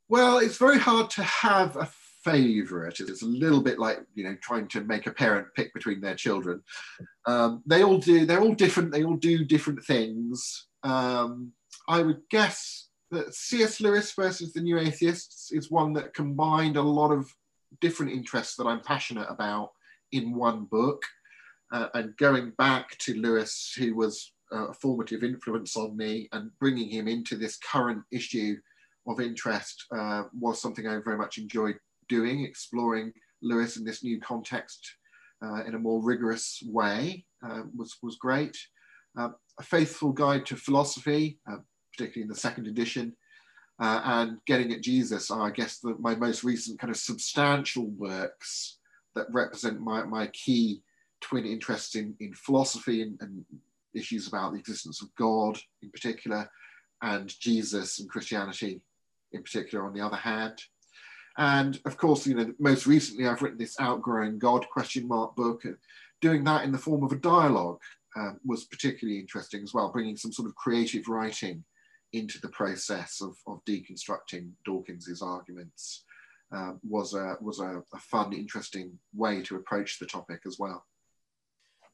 Well, 0.09 0.38
it's 0.38 0.59
very 0.59 0.78
hard 0.78 1.11
to 1.11 1.22
have 1.22 1.76
a 1.76 1.88
favorite. 2.24 3.00
It's 3.00 3.22
a 3.22 3.26
little 3.26 3.61
bit 3.61 3.78
like 3.78 4.00
you 4.14 4.24
know 4.24 4.37
trying 4.42 4.68
to 4.68 4.83
make 4.83 5.07
a 5.07 5.12
parent 5.12 5.48
pick 5.54 5.72
between 5.74 6.00
their 6.00 6.14
children. 6.14 6.62
Um, 7.26 7.62
they 7.66 7.83
all 7.83 7.98
do. 7.98 8.26
They're 8.26 8.40
all 8.40 8.54
different. 8.54 8.92
They 8.92 9.04
all 9.04 9.16
do 9.16 9.44
different 9.44 9.85
things. 9.85 10.66
Um, 10.83 11.52
I 11.88 12.02
would 12.02 12.20
guess 12.30 12.88
that 13.11 13.35
C.S. 13.35 13.80
Lewis 13.80 14.12
versus 14.12 14.52
the 14.52 14.61
New 14.61 14.78
Atheists 14.78 15.52
is 15.52 15.70
one 15.70 15.92
that 15.94 16.14
combined 16.14 16.76
a 16.76 16.83
lot 16.83 17.11
of 17.11 17.30
different 17.80 18.12
interests 18.12 18.57
that 18.57 18.66
I'm 18.66 18.80
passionate 18.80 19.26
about 19.28 19.70
in 20.12 20.35
one 20.35 20.64
book. 20.64 21.02
Uh, 21.75 21.89
and 21.95 22.17
going 22.19 22.53
back 22.57 22.97
to 22.99 23.21
Lewis, 23.21 23.75
who 23.77 23.97
was 23.97 24.33
a 24.53 24.73
formative 24.75 25.25
influence 25.25 25.77
on 25.77 25.97
me, 25.97 26.29
and 26.31 26.53
bringing 26.61 26.89
him 26.89 27.09
into 27.09 27.37
this 27.37 27.59
current 27.59 28.01
issue 28.13 28.55
of 29.09 29.21
interest 29.21 29.85
uh, 29.97 30.23
was 30.39 30.63
something 30.63 30.87
I 30.87 31.01
very 31.05 31.19
much 31.19 31.37
enjoyed 31.37 31.77
doing, 32.09 32.45
exploring 32.45 33.13
Lewis 33.43 33.77
in 33.77 33.85
this 33.85 34.05
new 34.05 34.21
context 34.21 34.89
uh, 35.45 35.65
in 35.65 35.75
a 35.75 35.79
more 35.79 36.01
rigorous 36.01 36.63
way 36.65 37.25
uh, 37.45 37.63
was, 37.77 37.97
was 38.05 38.17
great. 38.19 38.57
Uh, 39.19 39.31
a 39.59 39.63
faithful 39.65 40.13
guide 40.13 40.47
to 40.47 40.57
philosophy, 40.57 41.41
uh, 41.51 41.57
particularly 41.93 42.23
in 42.23 42.29
the 42.29 42.37
second 42.37 42.69
edition, 42.69 43.17
uh, 43.81 44.01
and 44.05 44.39
Getting 44.47 44.73
at 44.73 44.81
Jesus 44.81 45.29
are, 45.29 45.49
I 45.49 45.51
guess, 45.51 45.81
the, 45.81 45.97
my 45.99 46.15
most 46.15 46.45
recent 46.45 46.79
kind 46.79 46.93
of 46.93 46.97
substantial 46.97 47.87
works 47.87 48.79
that 49.17 49.27
represent 49.33 49.81
my, 49.81 50.05
my 50.05 50.29
key 50.29 50.81
twin 51.25 51.47
interests 51.47 51.95
in, 51.95 52.15
in 52.21 52.33
philosophy 52.35 53.03
and, 53.03 53.19
and 53.21 53.45
issues 53.95 54.29
about 54.29 54.53
the 54.53 54.59
existence 54.59 55.03
of 55.03 55.15
God 55.17 55.59
in 55.83 55.91
particular, 55.91 56.49
and 57.03 57.33
Jesus 57.41 57.99
and 57.99 58.09
Christianity 58.09 58.81
in 59.33 59.43
particular 59.43 59.87
on 59.87 59.95
the 59.95 60.01
other 60.01 60.17
hand. 60.17 60.61
And 61.37 61.81
of 61.85 61.97
course, 61.97 62.27
you 62.27 62.35
know, 62.35 62.53
most 62.59 62.87
recently 62.87 63.27
I've 63.27 63.43
written 63.43 63.59
this 63.59 63.81
Outgrowing 63.81 64.39
God 64.39 64.67
question 64.71 65.09
mark 65.09 65.35
book. 65.35 65.63
Doing 66.21 66.45
that 66.45 66.65
in 66.65 66.73
the 66.73 66.79
form 66.79 67.03
of 67.03 67.13
a 67.13 67.17
dialogue 67.17 67.81
um, 68.17 68.39
was 68.45 68.65
particularly 68.65 69.19
interesting 69.19 69.63
as 69.63 69.75
well, 69.75 69.91
bringing 69.91 70.17
some 70.17 70.33
sort 70.33 70.49
of 70.49 70.55
creative 70.55 71.09
writing 71.09 71.65
into 72.13 72.41
the 72.41 72.49
process 72.49 73.21
of, 73.21 73.37
of 73.47 73.65
deconstructing 73.65 74.51
Dawkins's 74.65 75.21
arguments 75.21 76.05
uh, 76.55 76.73
was 76.89 77.15
a 77.15 77.37
was 77.41 77.59
a, 77.59 77.83
a, 77.93 77.99
fun, 77.99 78.33
interesting 78.33 78.97
way 79.15 79.43
to 79.43 79.57
approach 79.57 79.99
the 79.99 80.07
topic 80.07 80.43
as 80.47 80.57
well. 80.59 80.85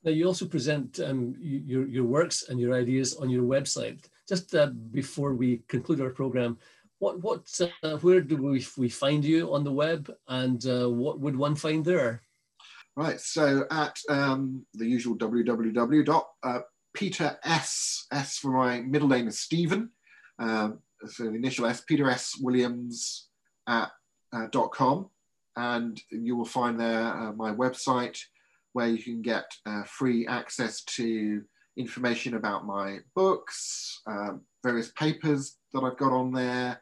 Now 0.03 0.13
you 0.13 0.27
also 0.27 0.47
present 0.47 0.99
um, 1.01 1.35
your 1.41 1.87
your 1.87 2.05
works 2.05 2.49
and 2.49 2.59
your 2.61 2.75
ideas 2.75 3.17
on 3.17 3.29
your 3.31 3.45
website. 3.45 4.09
Just 4.29 4.55
uh, 4.55 4.71
before 4.93 5.35
we 5.35 5.63
conclude 5.69 6.01
our 6.01 6.11
program, 6.11 6.59
what 6.99 7.21
what 7.21 7.43
uh, 7.83 7.97
where 7.99 8.21
do 8.21 8.37
we, 8.37 8.65
we 8.79 8.89
find 8.89 9.25
you 9.25 9.53
on 9.55 9.65
the 9.65 9.73
web? 9.73 10.11
And 10.29 10.65
uh, 10.67 10.89
what 10.89 11.21
would 11.21 11.37
one 11.37 11.55
find 11.55 11.85
there? 11.85 12.23
Right. 12.97 13.21
So 13.21 13.65
at 13.71 13.99
um, 14.09 14.67
the 14.75 14.87
usual 14.87 15.17
www 15.17 16.25
uh, 16.43 16.61
peter 16.93 17.39
s 17.45 18.07
s 18.11 18.39
for 18.39 18.51
my 18.51 18.81
middle 18.81 19.07
name 19.09 19.29
is 19.29 19.39
stephen 19.39 19.91
um, 20.41 20.81
so 21.07 21.25
the 21.25 21.35
initial 21.35 21.67
s 21.67 21.81
peter 21.83 22.11
s 22.11 22.37
williams 22.41 23.29
at 23.69 23.91
uh, 24.33 24.47
dot 24.51 24.73
com. 24.73 25.09
And 25.57 26.01
you 26.11 26.37
will 26.37 26.45
find 26.45 26.79
there 26.81 27.07
uh, 27.15 27.33
my 27.33 27.53
website 27.53 28.19
where 28.73 28.89
you 28.89 29.03
can 29.03 29.23
get 29.23 29.45
uh, 29.67 29.83
free 29.85 30.27
access 30.27 30.83
to 30.83 31.43
information 31.77 32.35
about 32.35 32.67
my 32.67 32.99
books 33.15 34.03
um, 34.07 34.43
various 34.63 34.91
papers 34.93 35.57
that 35.73 35.81
I've 35.81 35.97
got 35.97 36.13
on 36.13 36.33
there, 36.33 36.81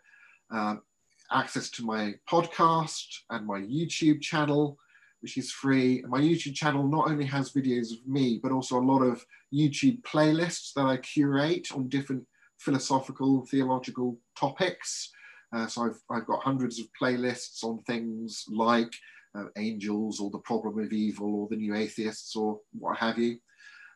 um, 0.50 0.82
access 1.30 1.70
to 1.70 1.84
my 1.84 2.14
podcast 2.28 3.06
and 3.30 3.46
my 3.46 3.60
YouTube 3.60 4.20
channel, 4.20 4.78
which 5.20 5.36
is 5.36 5.50
free. 5.50 6.02
My 6.08 6.20
YouTube 6.20 6.54
channel 6.54 6.86
not 6.86 7.08
only 7.08 7.26
has 7.26 7.52
videos 7.52 7.92
of 7.92 8.06
me, 8.06 8.40
but 8.42 8.52
also 8.52 8.78
a 8.78 8.80
lot 8.80 9.02
of 9.02 9.24
YouTube 9.54 10.02
playlists 10.02 10.72
that 10.74 10.86
I 10.86 10.96
curate 10.98 11.68
on 11.72 11.88
different 11.88 12.26
philosophical, 12.58 13.46
theological 13.46 14.18
topics. 14.36 15.10
Uh, 15.52 15.66
so 15.66 15.86
I've, 15.86 16.00
I've 16.10 16.26
got 16.26 16.42
hundreds 16.42 16.78
of 16.78 16.86
playlists 17.00 17.62
on 17.64 17.78
things 17.82 18.44
like 18.50 18.92
uh, 19.36 19.44
angels 19.56 20.20
or 20.20 20.30
the 20.30 20.38
problem 20.38 20.78
of 20.78 20.92
evil 20.92 21.34
or 21.34 21.48
the 21.48 21.56
new 21.56 21.74
atheists 21.74 22.34
or 22.36 22.60
what 22.78 22.98
have 22.98 23.18
you. 23.18 23.38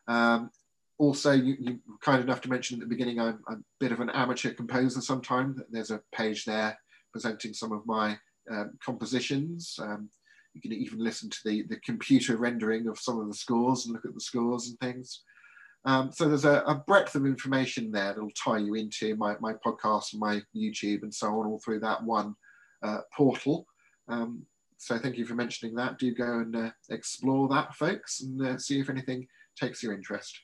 Um, 0.07 0.49
also, 0.97 1.31
you, 1.31 1.55
you 1.59 1.79
were 1.87 1.97
kind 2.01 2.21
enough 2.21 2.41
to 2.41 2.49
mention 2.49 2.75
at 2.75 2.81
the 2.81 2.95
beginning, 2.95 3.19
I'm, 3.19 3.39
a 3.47 3.55
bit 3.79 3.91
of 3.91 3.99
an 3.99 4.09
amateur 4.11 4.53
composer 4.53 5.01
sometimes. 5.01 5.59
There's 5.69 5.91
a 5.91 6.01
page 6.13 6.45
there 6.45 6.77
presenting 7.11 7.53
some 7.53 7.71
of 7.71 7.85
my 7.85 8.17
um, 8.51 8.73
compositions. 8.83 9.77
Um, 9.81 10.09
you 10.53 10.61
can 10.61 10.71
even 10.71 10.99
listen 10.99 11.29
to 11.29 11.39
the, 11.45 11.63
the 11.63 11.77
computer 11.77 12.37
rendering 12.37 12.87
of 12.87 12.99
some 12.99 13.19
of 13.19 13.27
the 13.27 13.33
scores 13.33 13.85
and 13.85 13.93
look 13.93 14.05
at 14.05 14.13
the 14.13 14.21
scores 14.21 14.67
and 14.67 14.79
things. 14.79 15.23
Um, 15.85 16.11
so 16.11 16.29
there's 16.29 16.45
a, 16.45 16.61
a, 16.61 16.75
breadth 16.75 17.15
of 17.15 17.25
information 17.25 17.91
there 17.91 18.13
that'll 18.13 18.29
tie 18.31 18.59
you 18.59 18.75
into 18.75 19.17
my, 19.17 19.35
my 19.41 19.53
podcast 19.53 20.13
and 20.13 20.21
my 20.21 20.41
YouTube 20.55 21.03
and 21.03 21.13
so 21.13 21.27
on, 21.27 21.47
all 21.47 21.59
through 21.59 21.81
that 21.81 22.01
one 22.01 22.35
uh, 22.83 22.99
portal. 23.13 23.65
Um, 24.07 24.45
so 24.83 24.97
thank 24.97 25.17
you 25.17 25.25
for 25.25 25.35
mentioning 25.35 25.75
that. 25.75 25.97
Do 25.97 26.13
go 26.13 26.39
and 26.39 26.55
uh, 26.55 26.71
explore 26.89 27.47
that, 27.49 27.73
folks, 27.75 28.21
and 28.21 28.41
uh, 28.45 28.57
see 28.57 28.79
if 28.79 28.89
anything 28.89 29.27
takes 29.59 29.81
your 29.81 29.93
interest. 29.93 30.37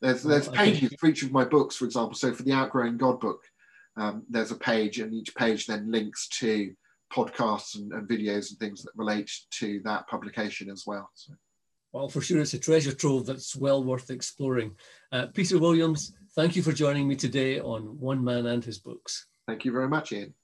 There's 0.00 0.22
there's 0.22 0.48
pages 0.48 0.92
for 0.98 1.08
each 1.08 1.22
of 1.22 1.32
my 1.32 1.44
books, 1.44 1.76
for 1.76 1.84
example. 1.84 2.14
So 2.14 2.32
for 2.32 2.42
the 2.42 2.52
Outgrowing 2.52 2.96
God 2.96 3.20
book, 3.20 3.40
um, 3.96 4.24
there's 4.28 4.50
a 4.50 4.56
page, 4.56 4.98
and 4.98 5.12
each 5.12 5.34
page 5.34 5.66
then 5.66 5.90
links 5.90 6.28
to 6.40 6.72
podcasts 7.12 7.76
and, 7.76 7.92
and, 7.92 8.08
videos 8.08 8.50
and 8.50 8.58
things 8.58 8.82
that 8.82 8.92
relate 8.96 9.30
to 9.50 9.80
that 9.84 10.08
publication 10.08 10.70
as 10.70 10.84
well. 10.86 11.10
So. 11.14 11.34
Well, 11.92 12.08
for 12.08 12.22
sure, 12.22 12.40
it's 12.40 12.54
a 12.54 12.58
treasure 12.58 12.92
trove 12.92 13.26
that's 13.26 13.54
well 13.54 13.84
worth 13.84 14.10
exploring. 14.10 14.76
Uh, 15.12 15.26
Peter 15.26 15.58
Williams, 15.58 16.14
thank 16.34 16.56
you 16.56 16.62
for 16.62 16.72
joining 16.72 17.06
me 17.06 17.16
today 17.16 17.60
on 17.60 17.82
One 18.00 18.24
Man 18.24 18.46
and 18.46 18.64
His 18.64 18.78
Books. 18.78 19.26
Thank 19.46 19.66
you 19.66 19.72
very 19.72 19.88
much, 19.88 20.12
Ian. 20.12 20.34